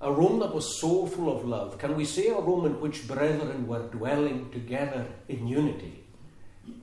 [0.01, 1.77] a room that was so full of love.
[1.77, 6.03] Can we say a room in which brethren were dwelling together in unity?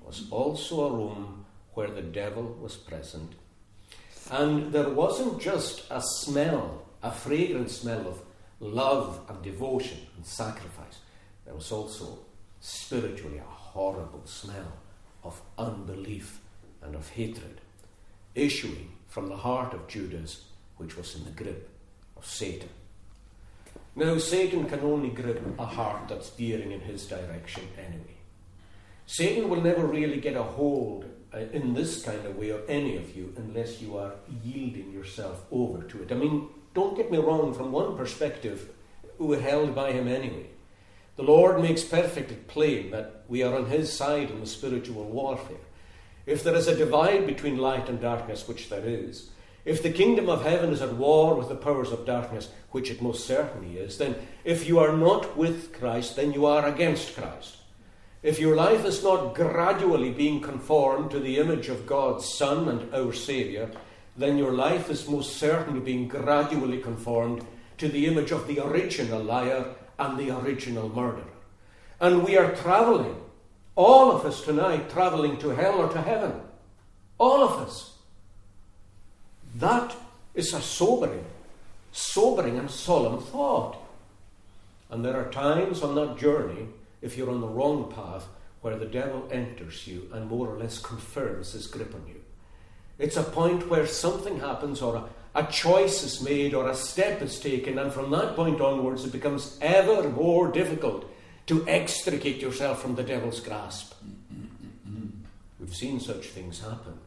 [0.07, 1.44] Was also a room
[1.75, 3.33] where the devil was present.
[4.31, 8.23] And there wasn't just a smell, a fragrant smell of
[8.61, 11.01] love and devotion and sacrifice.
[11.44, 12.21] There was also
[12.61, 14.73] spiritually a horrible smell
[15.29, 16.41] of unbelief
[16.83, 17.61] and of hatred
[18.35, 20.45] issuing from the heart of Judas,
[20.79, 21.69] which was in the grip
[22.17, 22.71] of Satan.
[23.95, 28.17] Now, Satan can only grip a heart that's veering in his direction anyway.
[29.07, 32.97] Satan will never really get a hold uh, in this kind of way of any
[32.97, 34.14] of you unless you are
[34.45, 36.12] yielding yourself over to it.
[36.12, 38.69] I mean, don't get me wrong, from one perspective,
[39.19, 40.47] we're held by him anyway.
[41.19, 45.57] The Lord makes perfectly plain that we are on his side in the spiritual warfare.
[46.27, 49.31] If there is a divide between light and darkness, which there is,
[49.65, 53.03] if the kingdom of heaven is at war with the powers of darkness, which it
[53.03, 57.57] most certainly is, then if you are not with Christ, then you are against Christ.
[58.23, 62.95] If your life is not gradually being conformed to the image of God's Son and
[62.95, 63.73] our Saviour,
[64.17, 67.45] then your life is most certainly being gradually conformed
[67.79, 71.25] to the image of the original liar and the original murderer.
[72.01, 73.17] And we are travelling,
[73.75, 76.41] all of us tonight, travelling to hell or to heaven.
[77.19, 77.95] All of us.
[79.57, 79.97] That
[80.35, 81.25] is a sobering,
[81.91, 83.77] sobering and solemn thought.
[84.91, 86.69] And there are times on that journey
[87.03, 88.27] if you're on the wrong path
[88.61, 92.21] where the devil enters you and more or less confirms his grip on you.
[92.99, 97.23] It's a point where something happens or a, a choice is made or a step
[97.23, 101.11] is taken, and from that point onwards it becomes ever more difficult
[101.47, 103.95] to extricate yourself from the devil's grasp.
[105.59, 106.99] We've seen such things happen.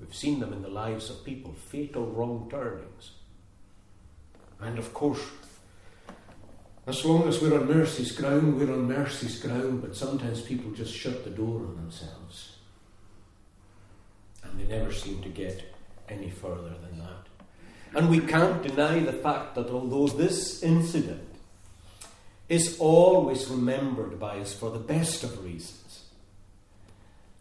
[0.00, 3.12] We've seen them in the lives of people, fatal wrong turnings.
[4.60, 5.22] And of course,
[6.86, 10.94] as long as we're on mercy's ground, we're on mercy's ground, but sometimes people just
[10.94, 12.56] shut the door on themselves.
[14.42, 15.74] And they never seem to get
[16.10, 17.26] any further than that.
[17.94, 21.26] And we can't deny the fact that although this incident
[22.48, 26.04] is always remembered by us for the best of reasons,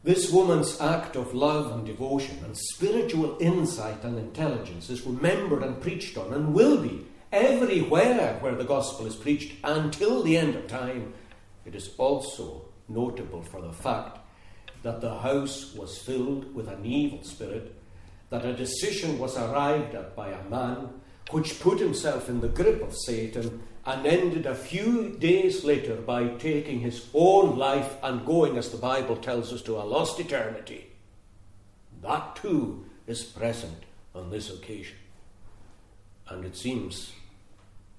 [0.03, 5.81] this woman's act of love and devotion and spiritual insight and intelligence is remembered and
[5.81, 10.67] preached on and will be everywhere where the gospel is preached until the end of
[10.67, 11.13] time.
[11.65, 14.19] It is also notable for the fact
[14.83, 17.75] that the house was filled with an evil spirit,
[18.29, 20.89] that a decision was arrived at by a man
[21.31, 26.27] which put himself in the grip of Satan and ended a few days later by
[26.27, 30.87] taking his own life and going, as the Bible tells us, to a lost eternity.
[32.01, 34.97] That too is present on this occasion.
[36.27, 37.13] And it seems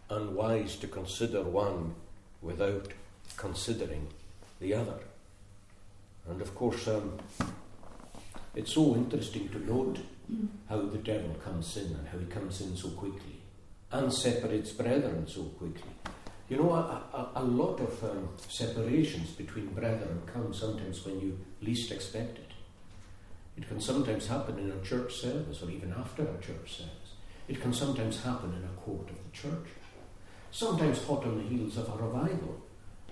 [0.08, 1.94] unwise to consider one
[2.42, 2.88] without
[3.36, 4.08] considering
[4.60, 4.98] the other.
[6.28, 7.18] And of course, um,
[8.54, 9.98] it's so interesting to note
[10.68, 13.40] how the devil comes in and how he comes in so quickly
[13.92, 15.90] and separates brethren so quickly.
[16.48, 21.38] You know, a, a, a lot of um, separations between brethren come sometimes when you
[21.62, 22.50] least expect it.
[23.56, 27.14] It can sometimes happen in a church service or even after a church service.
[27.48, 29.68] It can sometimes happen in a court of the church.
[30.50, 32.60] Sometimes hot on the heels of a revival.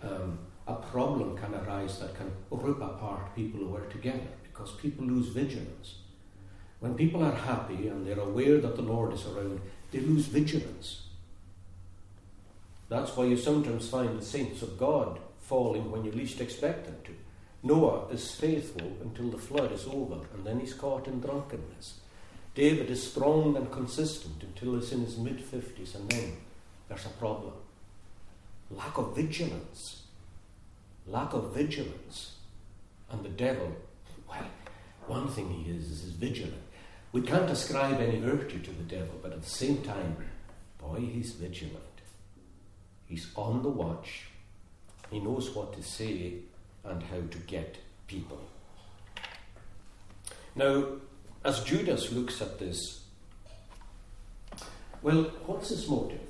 [0.02, 5.04] Um, a problem can arise that can rip apart people who are together because people
[5.04, 5.96] lose vigilance.
[6.80, 9.60] When people are happy and they're aware that the Lord is around,
[9.90, 11.02] they lose vigilance.
[12.88, 16.96] That's why you sometimes find the saints of God falling when you least expect them
[17.04, 17.12] to.
[17.62, 21.94] Noah is faithful until the flood is over, and then he's caught in drunkenness.
[22.54, 26.32] David is strong and consistent until he's in his mid 50s, and then
[26.88, 27.52] there's a problem.
[28.70, 30.02] Lack of vigilance.
[31.06, 32.34] Lack of vigilance.
[33.10, 33.74] And the devil,
[34.28, 34.46] well,
[35.06, 36.62] one thing he is, is vigilant.
[37.12, 40.16] We can't ascribe any virtue to the devil, but at the same time,
[40.78, 41.84] boy, he's vigilant.
[43.06, 44.24] He's on the watch.
[45.10, 46.34] He knows what to say
[46.84, 48.40] and how to get people.
[50.54, 50.84] Now,
[51.44, 53.04] as Judas looks at this,
[55.00, 56.20] well, what's his motive?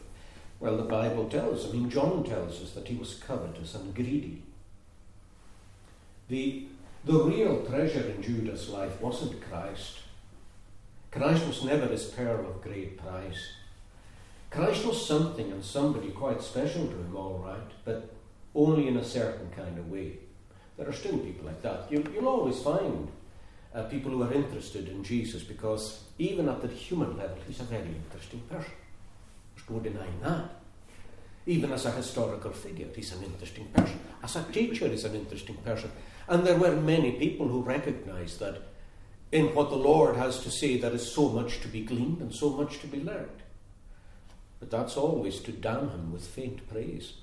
[0.60, 4.42] Well, the Bible tells, I mean, John tells us that he was covetous and greedy.
[6.28, 6.66] The,
[7.04, 9.98] the real treasure in Judas' life wasn't Christ.
[11.10, 13.52] Christ was never his pearl of great price.
[14.50, 18.14] Christ was something and somebody quite special to him, all right, but
[18.54, 20.18] only in a certain kind of way.
[20.76, 21.90] There are still people like that.
[21.90, 23.08] You, will always find
[23.74, 27.64] uh, people who are interested in Jesus because, even at the human level, he's a
[27.64, 28.72] very interesting person.
[29.54, 30.50] There's no denying that.
[31.46, 33.98] Even as a historical figure, he's an interesting person.
[34.22, 35.90] As a teacher, he's an interesting person.
[36.28, 38.62] And there were many people who recognized that
[39.30, 42.34] in what the Lord has to say, there is so much to be gleaned and
[42.34, 43.42] so much to be learned.
[44.60, 47.14] But that's always to damn him with faint praise.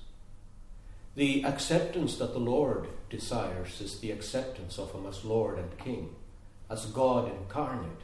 [1.15, 6.15] The acceptance that the Lord desires is the acceptance of him as Lord and King,
[6.69, 8.01] as God incarnate.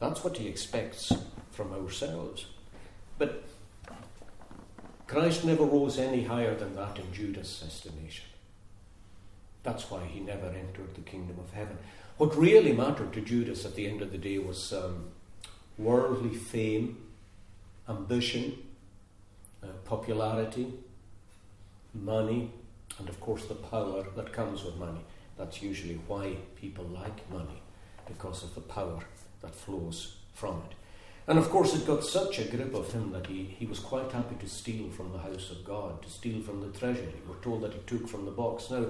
[0.00, 1.12] That's what he expects
[1.52, 2.46] from ourselves.
[3.18, 3.44] But
[5.06, 8.24] Christ never rose any higher than that in Judas' estimation.
[9.62, 11.78] That's why he never entered the kingdom of heaven.
[12.18, 15.08] What really mattered to Judas at the end of the day was um,
[15.78, 16.98] worldly fame,
[17.88, 18.58] ambition,
[19.62, 20.72] uh, popularity,
[21.94, 22.52] money,
[22.98, 25.00] and of course the power that comes with money.
[25.36, 27.62] That's usually why people like money,
[28.06, 29.00] because of the power
[29.40, 30.76] that flows from it.
[31.26, 34.10] And of course, it got such a grip of him that he, he was quite
[34.10, 37.14] happy to steal from the house of God, to steal from the treasury.
[37.28, 38.70] We're told that he took from the box.
[38.70, 38.86] Now,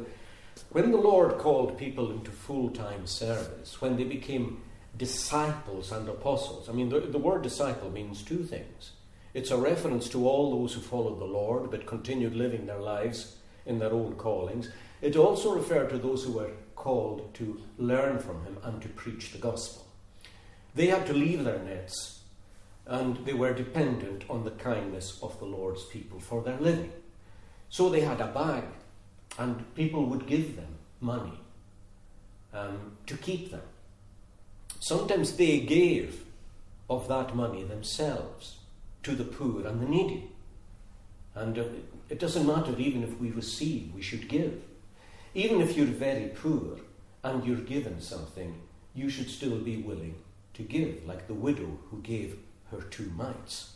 [0.70, 4.62] when the Lord called people into full time service, when they became
[4.96, 8.92] disciples and apostles, I mean, the, the word disciple means two things.
[9.34, 13.36] It's a reference to all those who followed the Lord but continued living their lives
[13.64, 14.68] in their own callings.
[15.00, 19.32] It also referred to those who were called to learn from him and to preach
[19.32, 19.86] the gospel.
[20.74, 22.20] They had to leave their nets
[22.86, 26.92] and they were dependent on the kindness of the Lord's people for their living.
[27.68, 28.64] So they had a bag,
[29.38, 31.38] and people would give them money
[32.52, 33.62] um, to keep them.
[34.80, 36.24] Sometimes they gave
[36.90, 38.58] of that money themselves
[39.02, 40.30] to the poor and the needy.
[41.34, 41.64] And uh,
[42.08, 44.60] it doesn't matter even if we receive, we should give.
[45.34, 46.78] Even if you're very poor
[47.24, 48.60] and you're given something,
[48.94, 50.16] you should still be willing
[50.54, 52.36] to give, like the widow who gave
[52.70, 53.72] her two mites.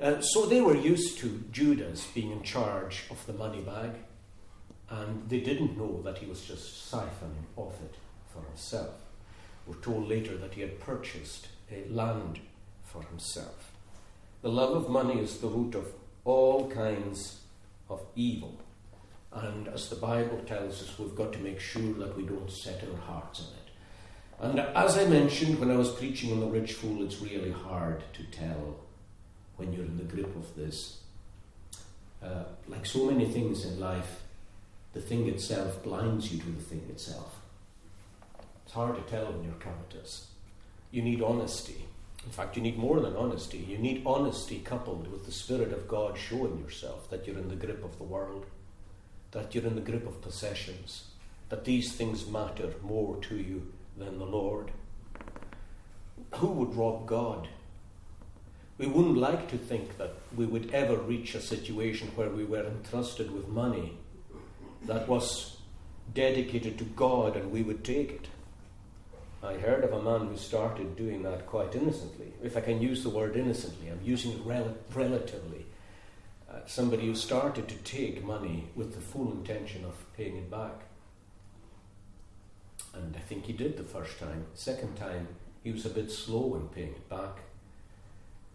[0.00, 3.90] Uh, so they were used to Judas being in charge of the money bag,
[4.90, 7.94] and they didn't know that he was just siphoning off it
[8.32, 8.94] for himself.
[9.66, 12.40] We're told later that he had purchased a land
[12.84, 13.72] for himself.
[14.40, 15.92] The love of money is the root of
[16.24, 17.40] all kinds
[17.90, 18.58] of evil.
[19.32, 22.82] And as the Bible tells us, we've got to make sure that we don't set
[22.88, 23.68] our hearts on it.
[24.40, 28.02] And as I mentioned when I was preaching on the rich fool, it's really hard
[28.14, 28.76] to tell
[29.56, 31.00] when you're in the grip of this.
[32.22, 34.22] Uh, like so many things in life,
[34.92, 37.40] the thing itself blinds you to the thing itself.
[38.64, 40.28] It's hard to tell when you're covetous.
[40.90, 41.86] You need honesty.
[42.24, 43.58] In fact, you need more than honesty.
[43.58, 47.56] You need honesty coupled with the Spirit of God showing yourself that you're in the
[47.56, 48.46] grip of the world,
[49.30, 51.04] that you're in the grip of possessions,
[51.48, 54.70] that these things matter more to you than the Lord.
[56.36, 57.48] Who would rob God?
[58.76, 62.64] We wouldn't like to think that we would ever reach a situation where we were
[62.64, 63.96] entrusted with money
[64.86, 65.56] that was
[66.14, 68.28] dedicated to God and we would take it.
[69.42, 72.32] I heard of a man who started doing that quite innocently.
[72.42, 75.66] If I can use the word innocently, I'm using it rel- relatively.
[76.50, 80.72] Uh, somebody who started to take money with the full intention of paying it back.
[82.94, 84.46] And I think he did the first time.
[84.54, 85.28] Second time,
[85.62, 87.38] he was a bit slow in paying it back.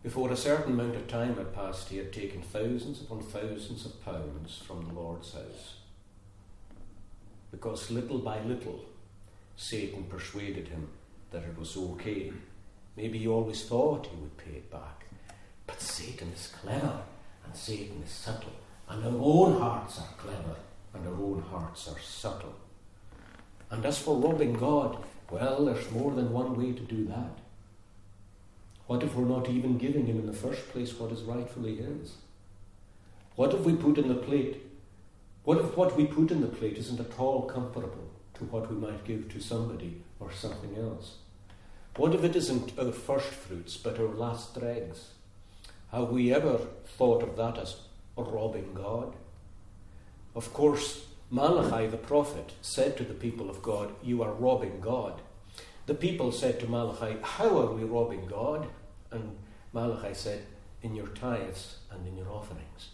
[0.02, 4.04] Before a certain amount of time had passed, he had taken thousands upon thousands of
[4.04, 5.76] pounds from the Lord's house.
[7.54, 8.84] Because little by little,
[9.56, 10.90] Satan persuaded him
[11.30, 12.34] that it was okay.
[12.98, 15.06] Maybe he always thought he would pay it back.
[15.68, 17.04] But Satan is clever,
[17.46, 18.56] and Satan is subtle,
[18.90, 20.56] and our own hearts are clever,
[20.96, 22.56] and our own hearts are subtle.
[23.70, 24.98] And as for robbing God,
[25.30, 27.38] well, there's more than one way to do that.
[28.88, 32.16] What if we're not even giving Him in the first place what is rightfully His?
[33.36, 34.73] What if we put in the plate?
[35.44, 38.78] What if what we put in the plate isn't at all comparable to what we
[38.78, 41.18] might give to somebody or something else?
[41.98, 45.10] What if it isn't our first fruits but our last dregs?
[45.92, 46.58] Have we ever
[46.98, 47.76] thought of that as
[48.16, 49.14] robbing God?
[50.34, 55.22] Of course, Malachi the prophet said to the people of God, You are robbing God.
[55.86, 58.68] The people said to Malachi, How are we robbing God?
[59.12, 59.36] And
[59.74, 60.46] Malachi said,
[60.82, 62.90] In your tithes and in your offerings.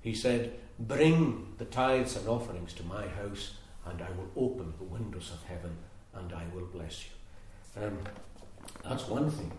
[0.00, 3.54] He said, Bring the tithes and offerings to my house,
[3.86, 5.76] and I will open the windows of heaven,
[6.14, 7.82] and I will bless you.
[7.82, 7.98] Um,
[8.84, 9.52] that's one thing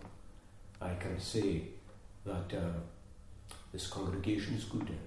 [0.81, 1.63] I can say
[2.25, 4.99] that uh, this congregation is good in.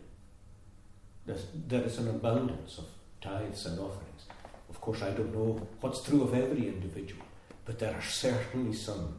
[1.27, 2.87] There's, there is an abundance of
[3.21, 4.27] tithes and offerings.
[4.71, 7.25] Of course, I don't know what's true of every individual,
[7.65, 9.19] but there are certainly some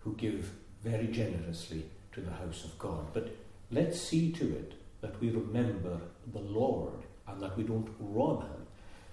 [0.00, 0.50] who give
[0.82, 3.12] very generously to the house of God.
[3.12, 3.34] But
[3.70, 6.00] let's see to it that we remember
[6.32, 8.66] the Lord and that we don't rob him.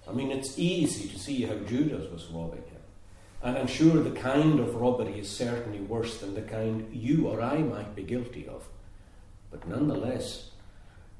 [0.08, 2.82] I mean, it's easy to see how Judas was robbing him.
[3.42, 7.40] And I'm sure the kind of robbery is certainly worse than the kind you or
[7.42, 8.64] I might be guilty of.
[9.50, 10.50] But nonetheless,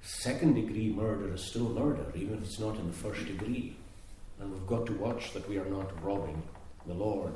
[0.07, 3.75] Second degree murder is still murder, even if it's not in the first degree.
[4.39, 6.43] And we've got to watch that we are not robbing
[6.87, 7.33] the Lord.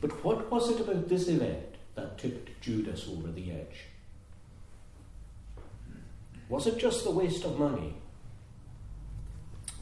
[0.00, 3.84] But what was it about this event that tipped Judas over the edge?
[6.52, 7.94] Was it just the waste of money?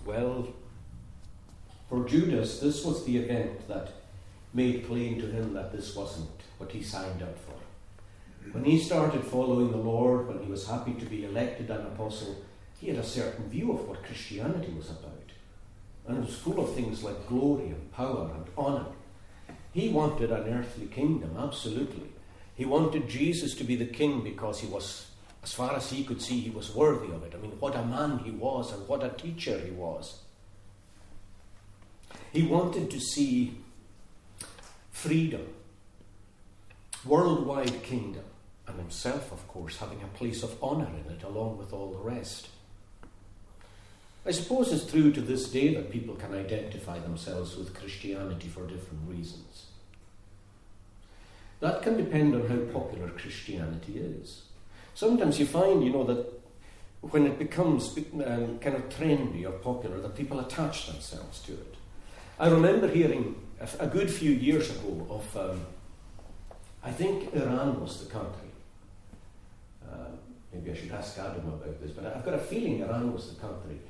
[0.06, 0.46] Well,
[1.88, 3.92] for Judas, this was the event that
[4.54, 8.52] made plain to him that this wasn't what he signed up for.
[8.52, 12.36] When he started following the Lord, when he was happy to be elected an apostle,
[12.80, 15.32] he had a certain view of what Christianity was about.
[16.06, 18.86] And it was full of things like glory and power and honour.
[19.72, 22.12] He wanted an earthly kingdom, absolutely.
[22.54, 25.09] He wanted Jesus to be the king because he was,
[25.42, 27.34] as far as he could see, he was worthy of it.
[27.34, 30.20] I mean, what a man he was and what a teacher he was.
[32.32, 33.56] He wanted to see
[34.90, 35.46] freedom,
[37.04, 38.24] worldwide kingdom
[38.66, 41.98] and himself, of course, having a place of honour in it along with all the
[41.98, 42.48] rest.
[44.26, 48.66] I suppose it's true to this day that people can identify themselves with Christianity for
[48.66, 49.66] different reasons.
[51.60, 54.42] That can depend on how popular Christianity is.
[55.00, 56.26] Sometimes you find, you know, that
[57.00, 61.76] when it becomes um, kind of trendy or popular, that people attach themselves to it.
[62.38, 63.34] I remember hearing
[63.78, 65.64] a, good few years ago of, um,
[66.84, 68.50] I think Iran was the country.
[69.90, 70.10] Uh,
[70.52, 73.40] maybe I should ask Adam about this, but I've got a feeling Iran was the
[73.40, 73.80] country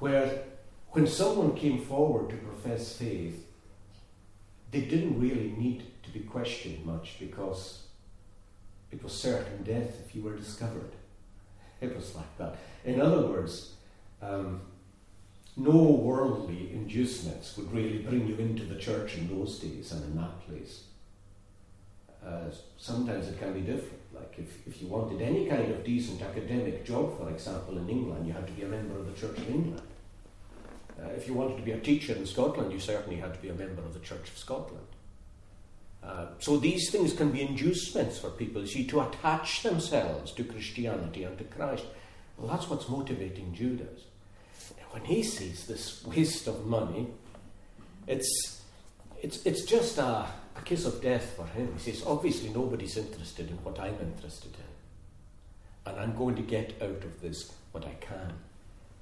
[0.00, 0.42] where
[0.90, 3.46] when someone came forward to profess faith,
[4.72, 7.84] they didn't really need to be questioned much because
[8.92, 10.92] it was certain death if you were discovered.
[11.80, 12.56] It was like that.
[12.84, 13.74] In other words,
[14.20, 14.60] um,
[15.56, 20.16] no worldly inducements would really bring you into the church in those days and in
[20.16, 20.84] that place.
[22.24, 24.00] Uh, sometimes it can be different.
[24.12, 28.26] Like if, if you wanted any kind of decent academic job, for example, in England,
[28.26, 29.82] you had to be a member of the Church of England.
[31.00, 33.48] Uh, if you wanted to be a teacher in Scotland, you certainly had to be
[33.48, 34.86] a member of the Church of Scotland.
[36.02, 41.24] Uh, so these things can be inducements for people, see, to attach themselves to Christianity
[41.24, 41.84] and to Christ.
[42.38, 44.04] Well, that's what's motivating Judas.
[44.92, 47.08] When he sees this waste of money,
[48.06, 48.62] it's,
[49.22, 50.26] it's, it's just a,
[50.56, 51.74] a kiss of death for him.
[51.78, 55.92] He says, obviously nobody's interested in what I'm interested in.
[55.92, 58.32] And I'm going to get out of this what I can.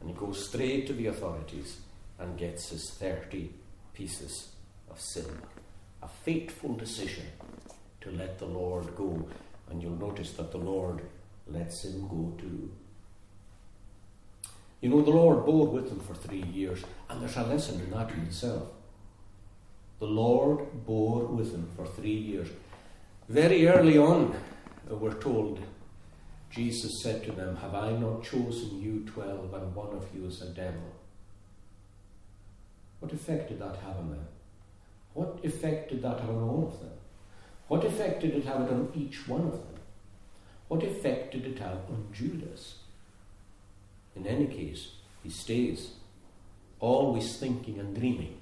[0.01, 1.79] And he goes straight to the authorities
[2.19, 3.51] and gets his 30
[3.95, 4.49] pieces
[4.91, 5.49] of silver
[6.03, 7.27] a fateful decision
[8.01, 9.29] to let the Lord go.
[9.71, 11.03] And you'll notice that the Lord
[11.47, 12.71] lets him go too.
[14.81, 17.91] You know, the Lord bore with him for three years, and there's a lesson in
[17.91, 18.69] that in itself.
[19.99, 22.49] The Lord bore with him for three years.
[23.29, 24.37] Very early on,
[24.89, 25.61] we're told,
[26.51, 30.41] Jesus said to them, Have I not chosen you twelve, and one of you is
[30.41, 30.95] a devil?
[33.01, 34.27] What effect did that have on them?
[35.19, 36.93] What effect did that have on all of them?
[37.67, 39.81] What effect did it have on each one of them?
[40.69, 42.77] What effect did it have on Judas?
[44.15, 44.93] In any case,
[45.25, 45.95] he stays,
[46.79, 48.37] always thinking and dreaming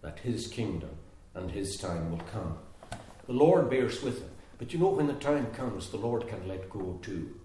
[0.00, 0.96] that his kingdom
[1.34, 2.56] and his time will come.
[3.26, 4.30] The Lord bears with him.
[4.56, 7.38] But you know, when the time comes, the Lord can let go too.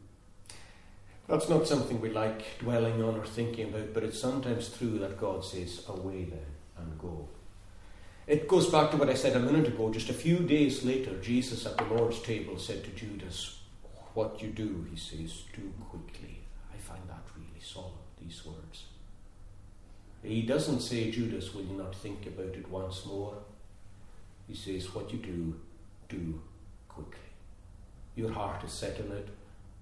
[1.27, 5.19] That's not something we like dwelling on or thinking about, but it's sometimes true that
[5.19, 6.45] God says, Away then
[6.77, 7.27] and go.
[8.29, 9.91] It goes back to what I said a minute ago.
[9.91, 13.61] Just a few days later, Jesus at the Lord's table said to Judas,
[14.13, 16.41] What you do, he says, do quickly.
[16.71, 18.83] I find that really solemn, these words.
[20.21, 23.33] He doesn't say, Judas, will you not think about it once more?
[24.47, 25.59] He says, What you do,
[26.07, 26.39] do
[26.87, 27.31] quickly.
[28.15, 29.29] Your heart is set on it.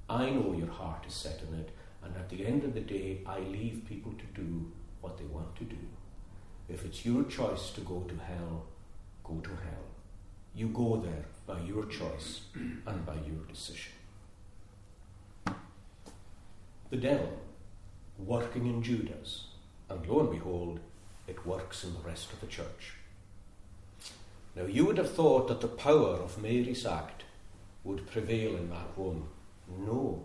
[0.10, 1.72] I know your heart is set on it.
[2.02, 4.72] And at the end of the day, I leave people to do
[5.02, 5.80] what they want to do.
[6.70, 8.66] If it's your choice to go to hell,
[9.24, 9.88] go to hell.
[10.54, 13.94] You go there by your choice and by your decision.
[16.90, 17.38] The devil
[18.18, 19.48] working in Judas,
[19.90, 20.80] and lo and behold,
[21.28, 22.94] it works in the rest of the church.
[24.56, 27.24] Now, you would have thought that the power of Mary's act
[27.84, 29.28] would prevail in that room.
[29.70, 30.24] No.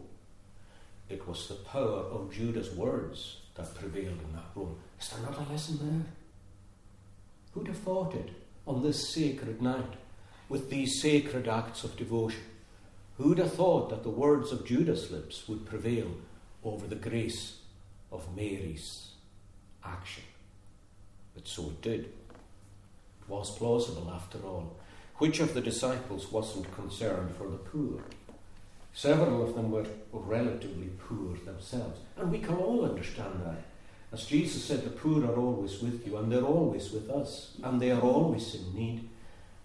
[1.09, 4.77] It was the power of Judas' words that prevailed in that room.
[4.99, 6.07] Is there not a lesson there?
[7.53, 8.31] Who'd have thought it
[8.67, 9.95] on this sacred night
[10.49, 12.43] with these sacred acts of devotion?
[13.19, 16.11] Who'd have thought that the words of Judas' lips would prevail
[16.65, 17.59] over the grace
[18.11, 19.11] of Mary's
[19.85, 20.25] action?
[21.35, 22.01] But so it did.
[22.01, 24.77] It was plausible after all.
[25.19, 28.03] Which of the disciples wasn't concerned for the poor?
[28.95, 33.63] Several of them were relatively poor themselves, and we can all understand that.
[34.13, 37.81] As Jesus said, the poor are always with you, and they're always with us, and
[37.81, 39.09] they are always in need.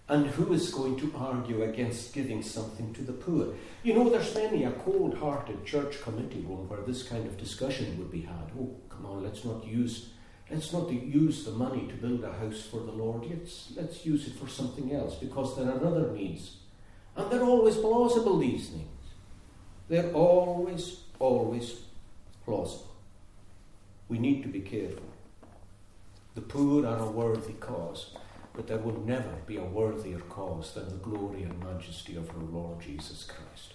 [0.08, 3.48] And who is going to argue against giving something to the poor?
[3.82, 7.98] You know, there's many a cold hearted church committee room where this kind of discussion
[7.98, 8.50] would be had.
[8.58, 10.10] Oh, come on, let's not use
[10.50, 13.26] let's not use the money to build a house for the Lord.
[13.28, 16.56] Let's let's use it for something else because there are other needs.
[17.16, 18.86] And they're always plausible, these things.
[19.88, 21.80] They're always, always
[22.44, 22.94] plausible.
[24.08, 25.02] We need to be careful.
[26.34, 28.14] The poor are a worthy cause,
[28.54, 32.42] but there will never be a worthier cause than the glory and majesty of our
[32.42, 33.74] Lord Jesus Christ.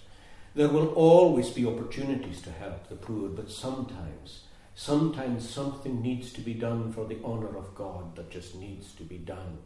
[0.54, 6.40] There will always be opportunities to help the poor, but sometimes, sometimes something needs to
[6.40, 9.58] be done for the honour of God that just needs to be done.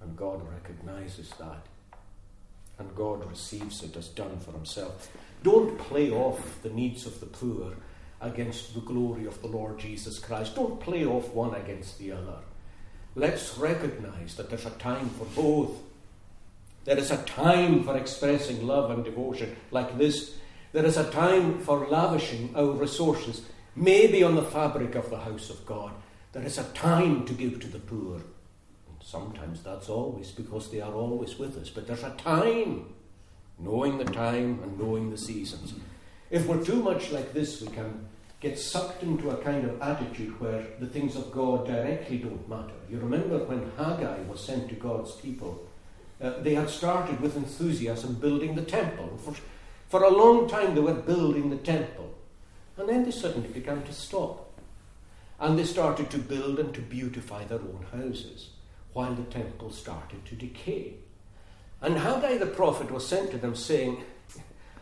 [0.00, 1.66] And God recognizes that.
[2.78, 5.10] And God receives it as done for Himself.
[5.42, 7.74] Don't play off the needs of the poor
[8.22, 10.54] against the glory of the Lord Jesus Christ.
[10.54, 12.38] Don't play off one against the other.
[13.14, 15.76] Let's recognize that there's a time for both.
[16.84, 20.36] There is a time for expressing love and devotion like this.
[20.72, 23.42] There is a time for lavishing our resources
[23.74, 25.92] maybe on the fabric of the house of God,
[26.32, 28.16] there is a time to give to the poor.
[28.16, 32.94] And sometimes that's always because they are always with us, but there's a time,
[33.58, 35.74] knowing the time and knowing the seasons.
[36.30, 38.08] If we're too much like this, we can
[38.42, 42.74] get sucked into a kind of attitude where the things of God directly don't matter.
[42.90, 45.64] You remember when Haggai was sent to God's people,
[46.20, 49.16] uh, they had started with enthusiasm building the temple.
[49.18, 49.36] For,
[49.88, 52.12] for a long time, they were building the temple.
[52.76, 54.50] And then they suddenly began to stop.
[55.38, 58.50] And they started to build and to beautify their own houses
[58.92, 60.94] while the temple started to decay.
[61.80, 64.02] And Haggai the prophet was sent to them saying,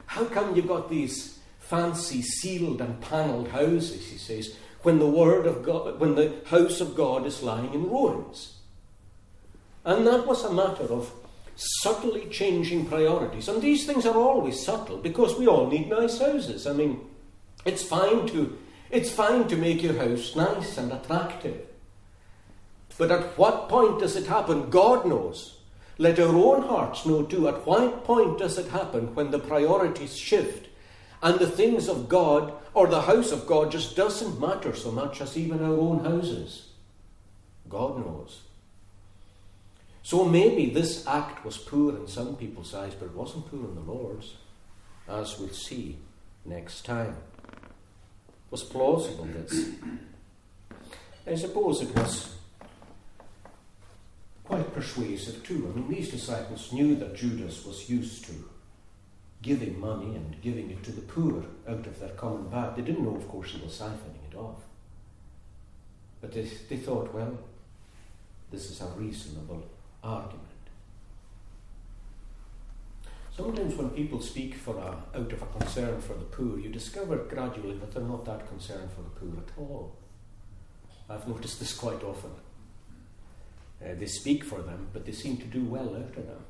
[0.06, 1.39] How come you got these
[1.70, 6.80] fancy ceiled and panelled houses, he says, when the word of God, when the house
[6.80, 8.58] of God is lying in ruins.
[9.84, 11.12] And that was a matter of
[11.54, 13.48] subtly changing priorities.
[13.48, 16.66] And these things are always subtle because we all need nice houses.
[16.66, 17.00] I mean,
[17.64, 18.58] it's fine to
[18.90, 21.66] it's fine to make your house nice and attractive.
[22.98, 24.68] But at what point does it happen?
[24.68, 25.58] God knows.
[25.98, 27.46] Let our own hearts know too.
[27.46, 30.66] At what point does it happen when the priorities shift
[31.22, 35.20] and the things of God or the house of God just doesn't matter so much
[35.20, 36.68] as even our own houses.
[37.68, 38.40] God knows.
[40.02, 43.74] So maybe this act was poor in some people's eyes, but it wasn't poor in
[43.74, 44.36] the Lord's,
[45.08, 45.98] as we'll see
[46.44, 47.16] next time.
[47.48, 49.68] It was plausible, this.
[51.26, 52.34] I suppose it was
[54.44, 55.70] quite persuasive too.
[55.72, 58.49] I mean, these disciples knew that Judas was used to
[59.43, 62.76] giving money and giving it to the poor out of their common bag.
[62.76, 64.62] They didn't know, of course, he was siphoning it off.
[66.20, 67.38] But they, they thought, well,
[68.51, 69.64] this is a reasonable
[70.03, 70.47] argument.
[73.34, 77.16] Sometimes when people speak for a, out of a concern for the poor, you discover
[77.16, 79.97] gradually that they're not that concerned for the poor at all.
[81.09, 82.32] I've noticed this quite often.
[83.82, 86.45] Uh, they speak for them, but they seem to do well out of them.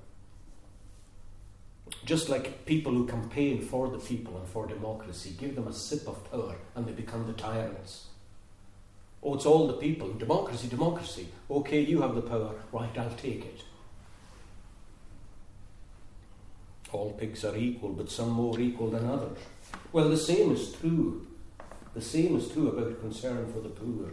[2.04, 6.08] Just like people who campaign for the people and for democracy, give them a sip
[6.08, 8.06] of power and they become the tyrants.
[9.22, 10.12] Oh, it's all the people.
[10.14, 11.28] Democracy, democracy.
[11.50, 12.54] Okay, you have the power.
[12.72, 13.62] Right, I'll take it.
[16.92, 19.38] All pigs are equal, but some more equal than others.
[19.92, 21.26] Well, the same is true.
[21.94, 24.12] The same is true about concern for the poor.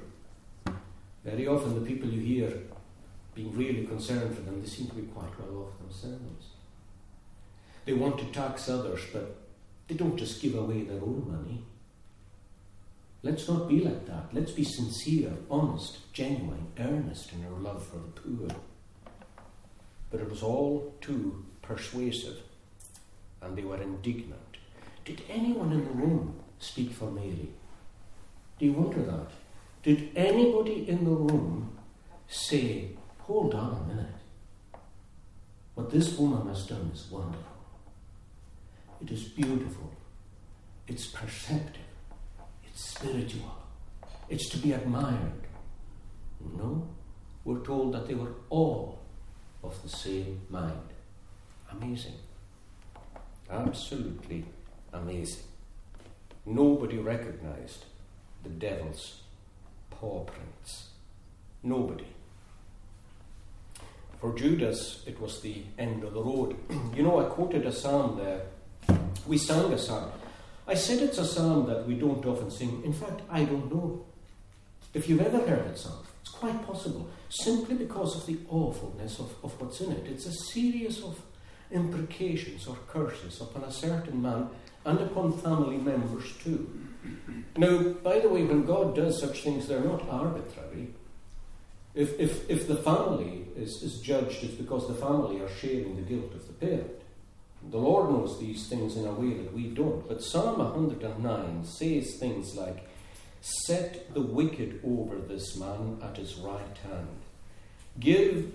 [1.23, 2.51] Very often, the people you hear
[3.33, 6.47] being really concerned for them, they seem to be quite well off themselves.
[7.87, 9.33] They want to tax others, but
[9.87, 11.63] they don't just give away their own money.
[13.23, 14.25] Let's not be like that.
[14.33, 18.49] Let's be sincere, honest, genuine, earnest in our love for the poor.
[20.11, 22.39] But it was all too persuasive,
[23.41, 24.57] and they were indignant.
[25.05, 27.53] Did anyone in the room speak for Mary?
[28.59, 29.31] Do you wonder that?
[29.83, 31.77] Did anybody in the room
[32.27, 34.13] say, Hold on a minute.
[35.75, 37.56] What this woman has done is wonderful.
[39.01, 39.91] It is beautiful.
[40.87, 41.81] It's perceptive.
[42.65, 43.55] It's spiritual.
[44.29, 45.47] It's to be admired.
[46.57, 46.87] No,
[47.43, 48.99] we're told that they were all
[49.63, 50.93] of the same mind.
[51.71, 52.15] Amazing.
[53.49, 54.45] Absolutely
[54.93, 55.43] amazing.
[56.45, 57.85] Nobody recognized
[58.43, 59.21] the devil's
[59.89, 60.89] paw prints.
[61.63, 62.07] Nobody.
[64.19, 66.55] For Judas, it was the end of the road.
[66.95, 68.41] you know, I quoted a psalm there
[69.25, 70.11] we sang a psalm.
[70.67, 72.81] I said it's a psalm that we don't often sing.
[72.83, 74.05] In fact, I don't know
[74.93, 76.05] if you've ever heard it sung.
[76.21, 80.05] It's quite possible, simply because of the awfulness of, of what's in it.
[80.07, 81.21] It's a series of
[81.71, 84.49] imprecations or curses upon a certain man
[84.85, 86.69] and upon family members too.
[87.55, 90.93] Now, by the way, when God does such things, they're not arbitrary.
[91.95, 96.03] If, if, if the family is, is judged, it's because the family are sharing the
[96.03, 96.96] guilt of the parent.
[97.69, 100.07] The Lord knows these things in a way that we don't.
[100.07, 102.87] But Psalm 109 says things like,
[103.41, 107.19] Set the wicked over this man at his right hand.
[107.99, 108.51] Give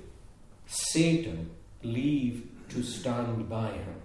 [0.67, 1.51] Satan
[1.83, 4.03] leave to stand by him.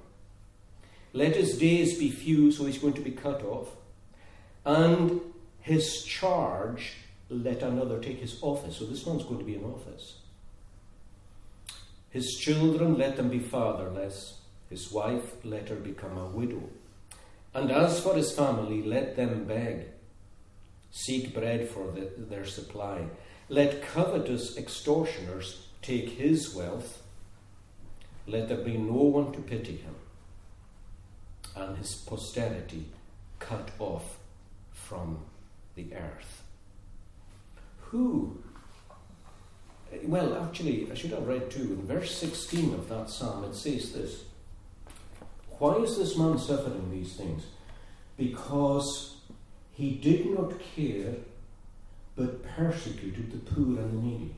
[1.13, 3.69] Let his days be few, so he's going to be cut off.
[4.65, 5.21] And
[5.61, 6.93] his charge,
[7.29, 8.77] let another take his office.
[8.77, 10.19] So this one's going to be in office.
[12.09, 14.39] His children, let them be fatherless.
[14.70, 16.70] His wife let her become a widow.
[17.53, 19.88] And as for his family, let them beg,
[20.91, 23.05] seek bread for the, their supply.
[23.49, 27.01] Let covetous extortioners take his wealth.
[28.28, 29.95] Let there be no one to pity him,
[31.55, 32.86] and his posterity
[33.39, 34.18] cut off
[34.74, 35.20] from
[35.76, 36.43] the earth.
[37.91, 38.43] Who?
[40.03, 41.61] Well, actually, I should have read too.
[41.61, 44.24] In verse 16 of that psalm, it says this
[45.59, 47.43] Why is this man suffering these things?
[48.15, 49.17] Because
[49.73, 51.15] he did not care,
[52.15, 54.35] but persecuted the poor and the needy.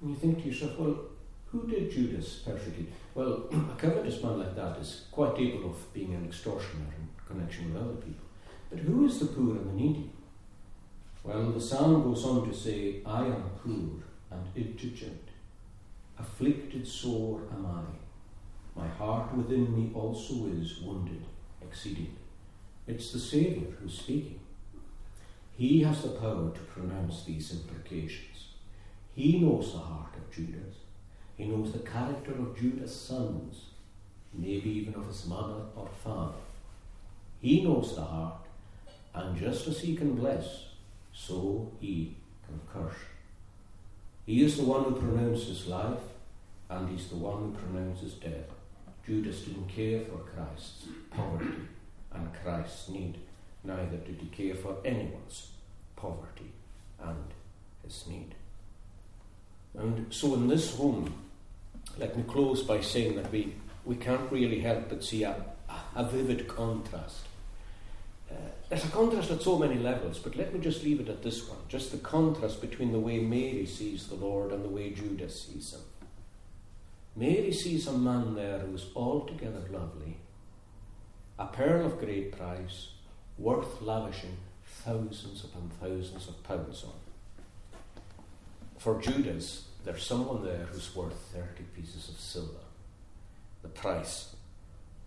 [0.00, 0.98] And you think to yourself, well,
[1.46, 2.92] who did Judas persecute?
[3.14, 7.72] Well, a covetous man like that is quite able of being an extortioner in connection
[7.72, 8.24] with other people.
[8.70, 10.10] But who is the poor and the needy?
[11.22, 15.28] Well, the psalm goes on to say, I am poor and indigent.
[16.18, 18.03] Afflicted sore am I.
[18.76, 21.24] My heart within me also is wounded
[21.62, 22.10] exceedingly.
[22.86, 24.40] It's the Saviour who's speaking.
[25.56, 28.48] He has the power to pronounce these imprecations.
[29.14, 30.76] He knows the heart of Judas.
[31.36, 33.66] He knows the character of Judas' sons,
[34.32, 36.34] maybe even of his mother or father.
[37.40, 38.46] He knows the heart,
[39.14, 40.64] and just as he can bless,
[41.12, 42.16] so he
[42.46, 42.98] can curse.
[44.26, 45.98] He is the one who pronounces life,
[46.68, 48.50] and he's the one who pronounces death.
[49.06, 51.68] Judas didn't care for Christ's poverty
[52.12, 53.18] and Christ's need,
[53.62, 55.50] neither did he care for anyone's
[55.96, 56.52] poverty
[57.02, 57.24] and
[57.82, 58.34] his need.
[59.76, 61.12] And so in this room,
[61.98, 65.44] let me close by saying that we, we can't really help but see a,
[65.94, 67.26] a vivid contrast.
[68.30, 68.36] Uh,
[68.68, 71.46] there's a contrast at so many levels, but let me just leave it at this
[71.48, 75.42] one just the contrast between the way Mary sees the Lord and the way Judas
[75.42, 75.80] sees him.
[77.16, 80.16] Mary sees a man there who is altogether lovely,
[81.38, 82.88] a pearl of great price,
[83.38, 88.00] worth lavishing thousands upon thousands of pounds on.
[88.78, 92.64] For Judas, there's someone there who's worth 30 pieces of silver,
[93.62, 94.34] the price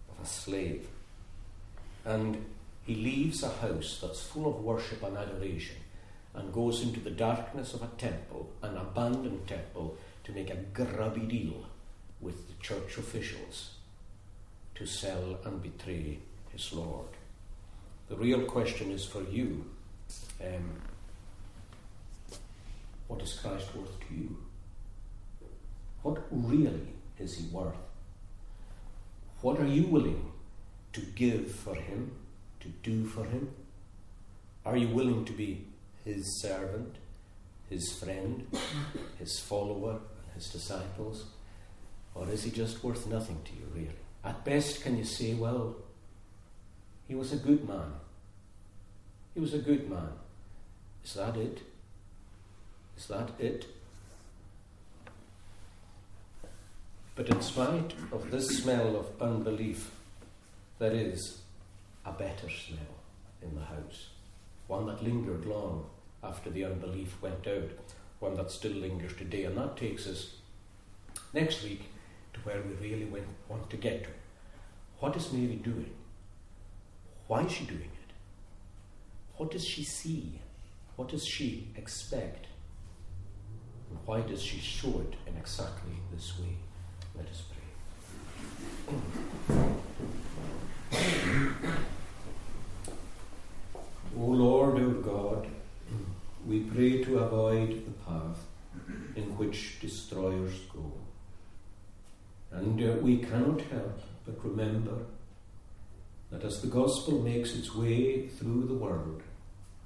[0.10, 0.88] of a slave.
[2.06, 2.46] And
[2.86, 5.76] he leaves a house that's full of worship and adoration
[6.34, 11.22] and goes into the darkness of a temple, an abandoned temple, to make a grubby
[11.22, 11.66] deal
[12.22, 13.72] with the church officials
[14.76, 16.20] to sell and betray
[16.52, 17.08] his Lord.
[18.10, 19.66] The real question is for you
[20.44, 20.82] um,
[23.08, 24.38] what is Christ worth to you?
[26.04, 26.88] What really
[27.20, 27.76] is he worth?
[29.42, 30.32] What are you willing
[30.94, 32.12] to give for him,
[32.60, 33.50] to do for him?
[34.66, 35.66] Are you willing to be
[36.04, 36.96] his servant,
[37.70, 38.48] his friend,
[39.20, 41.26] his follower, and his disciples?
[42.18, 43.96] Or is he just worth nothing to you, really?
[44.24, 45.76] At best, can you say, well,
[47.08, 47.94] he was a good man?
[49.34, 50.10] He was a good man.
[51.04, 51.62] Is that it?
[52.98, 53.68] Is that it?
[57.16, 59.92] But in spite of this smell of unbelief,
[60.80, 61.42] there is
[62.06, 62.96] a better smell
[63.42, 64.10] in the house,
[64.68, 65.86] one that lingered long
[66.24, 67.72] after the unbelief went out,
[68.20, 69.44] one that still lingers today.
[69.44, 70.36] And that takes us
[71.34, 71.84] next week
[72.38, 73.08] to where we really
[73.50, 74.10] want to get to.
[75.00, 75.92] What is Mary doing?
[77.28, 78.14] Why is she doing it?
[79.38, 80.40] What does she see?
[80.96, 82.48] What does she expect?
[84.06, 86.56] Why does she show it in exactly this way?
[87.16, 87.68] Let us pray.
[94.18, 95.48] o Lord, our God,
[96.46, 98.40] we pray to avoid the path
[99.16, 100.92] in which destroyers go.
[102.58, 105.06] And uh, we cannot help but remember
[106.32, 109.22] that as the gospel makes its way through the world,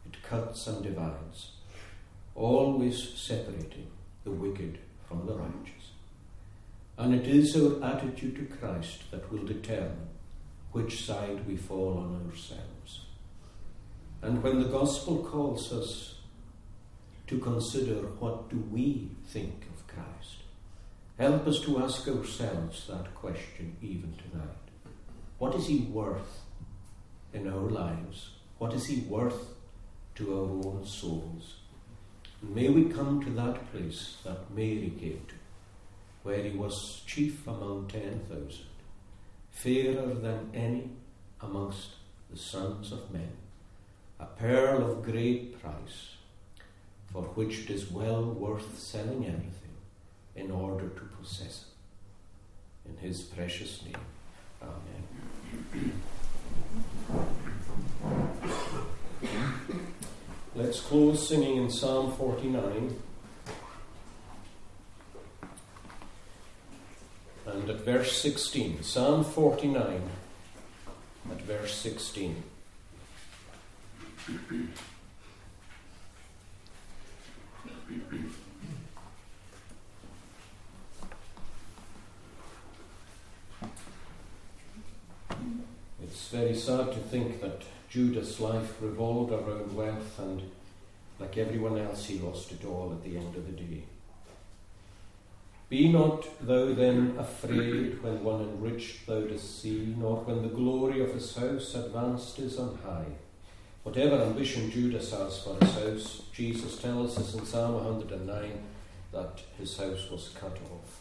[0.06, 1.52] it cuts and divides,
[2.34, 3.88] always separating
[4.24, 5.92] the wicked from the righteous.
[6.98, 10.08] And it is our attitude to Christ that will determine
[10.72, 13.06] which side we fall on ourselves.
[14.22, 16.16] And when the gospel calls us
[17.28, 20.41] to consider what do we think of Christ,
[21.22, 24.66] help us to ask ourselves that question even tonight.
[25.38, 26.40] What is he worth
[27.32, 28.32] in our lives?
[28.58, 29.50] What is he worth
[30.16, 31.58] to our own souls?
[32.42, 35.36] And may we come to that place that Mary came to,
[36.24, 38.72] where he was chief among ten thousand,
[39.52, 40.90] fairer than any
[41.40, 41.90] amongst
[42.32, 43.34] the sons of men,
[44.20, 46.16] a pearl of great price,
[47.14, 49.61] for which it is well worth selling anything
[50.36, 51.66] in order to possess
[52.86, 52.90] it.
[52.90, 53.96] In his precious name.
[54.62, 55.04] Amen.
[60.56, 62.96] Let's close singing in Psalm 49.
[67.46, 70.02] And at verse 16, Psalm 49,
[71.32, 72.44] at verse 16.
[86.04, 90.42] It's very sad to think that Judas' life revolved around wealth, and
[91.20, 93.84] like everyone else, he lost it all at the end of the day.
[95.70, 101.02] Be not thou then afraid when one enriched thou dost see, nor when the glory
[101.02, 103.14] of his house advanced is on high.
[103.84, 108.52] Whatever ambition Judas has for his house, Jesus tells us in Psalm 109
[109.12, 111.00] that his house was cut off.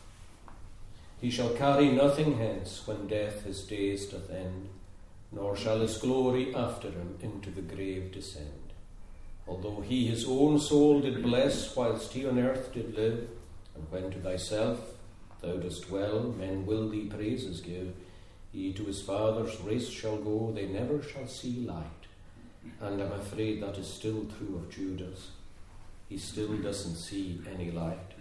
[1.21, 4.69] He shall carry nothing hence when death his days doth end,
[5.33, 8.73] nor shall his glory after him into the grave descend.
[9.47, 13.29] Although he his own soul did bless whilst he on earth did live,
[13.75, 14.81] and when to thyself
[15.41, 17.93] thou dost dwell, men will thee praises give.
[18.53, 21.85] He to his father's race shall go, they never shall see light.
[22.81, 25.31] And I'm afraid that is still true of Judas.
[26.09, 28.15] He still doesn't see any light.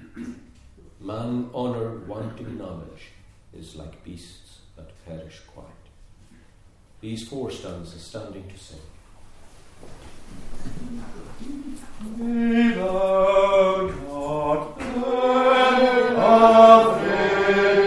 [0.99, 3.11] Man honour wanting knowledge
[3.53, 5.78] is like beasts that perish quite.
[7.01, 8.79] These four stones are standing to sing.
[12.17, 14.77] Be thou not
[16.97, 17.78] afraid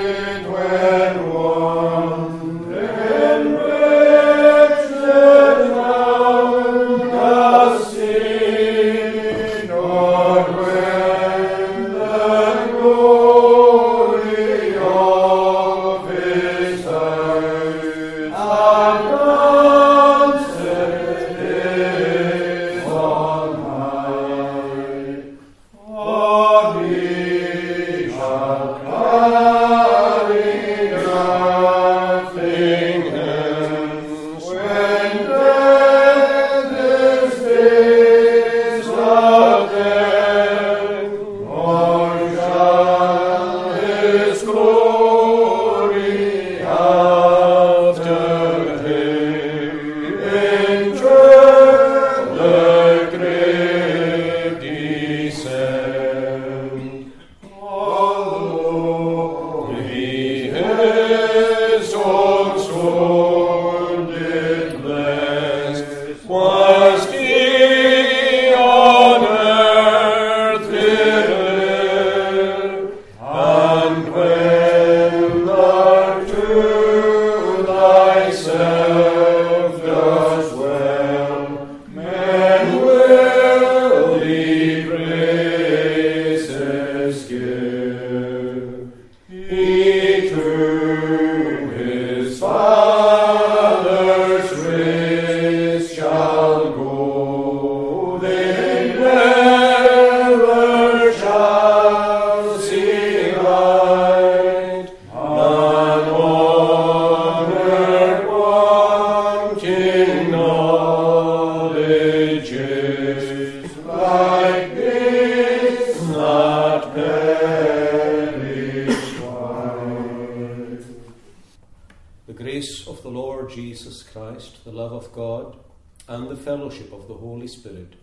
[127.43, 128.02] Holy Spirit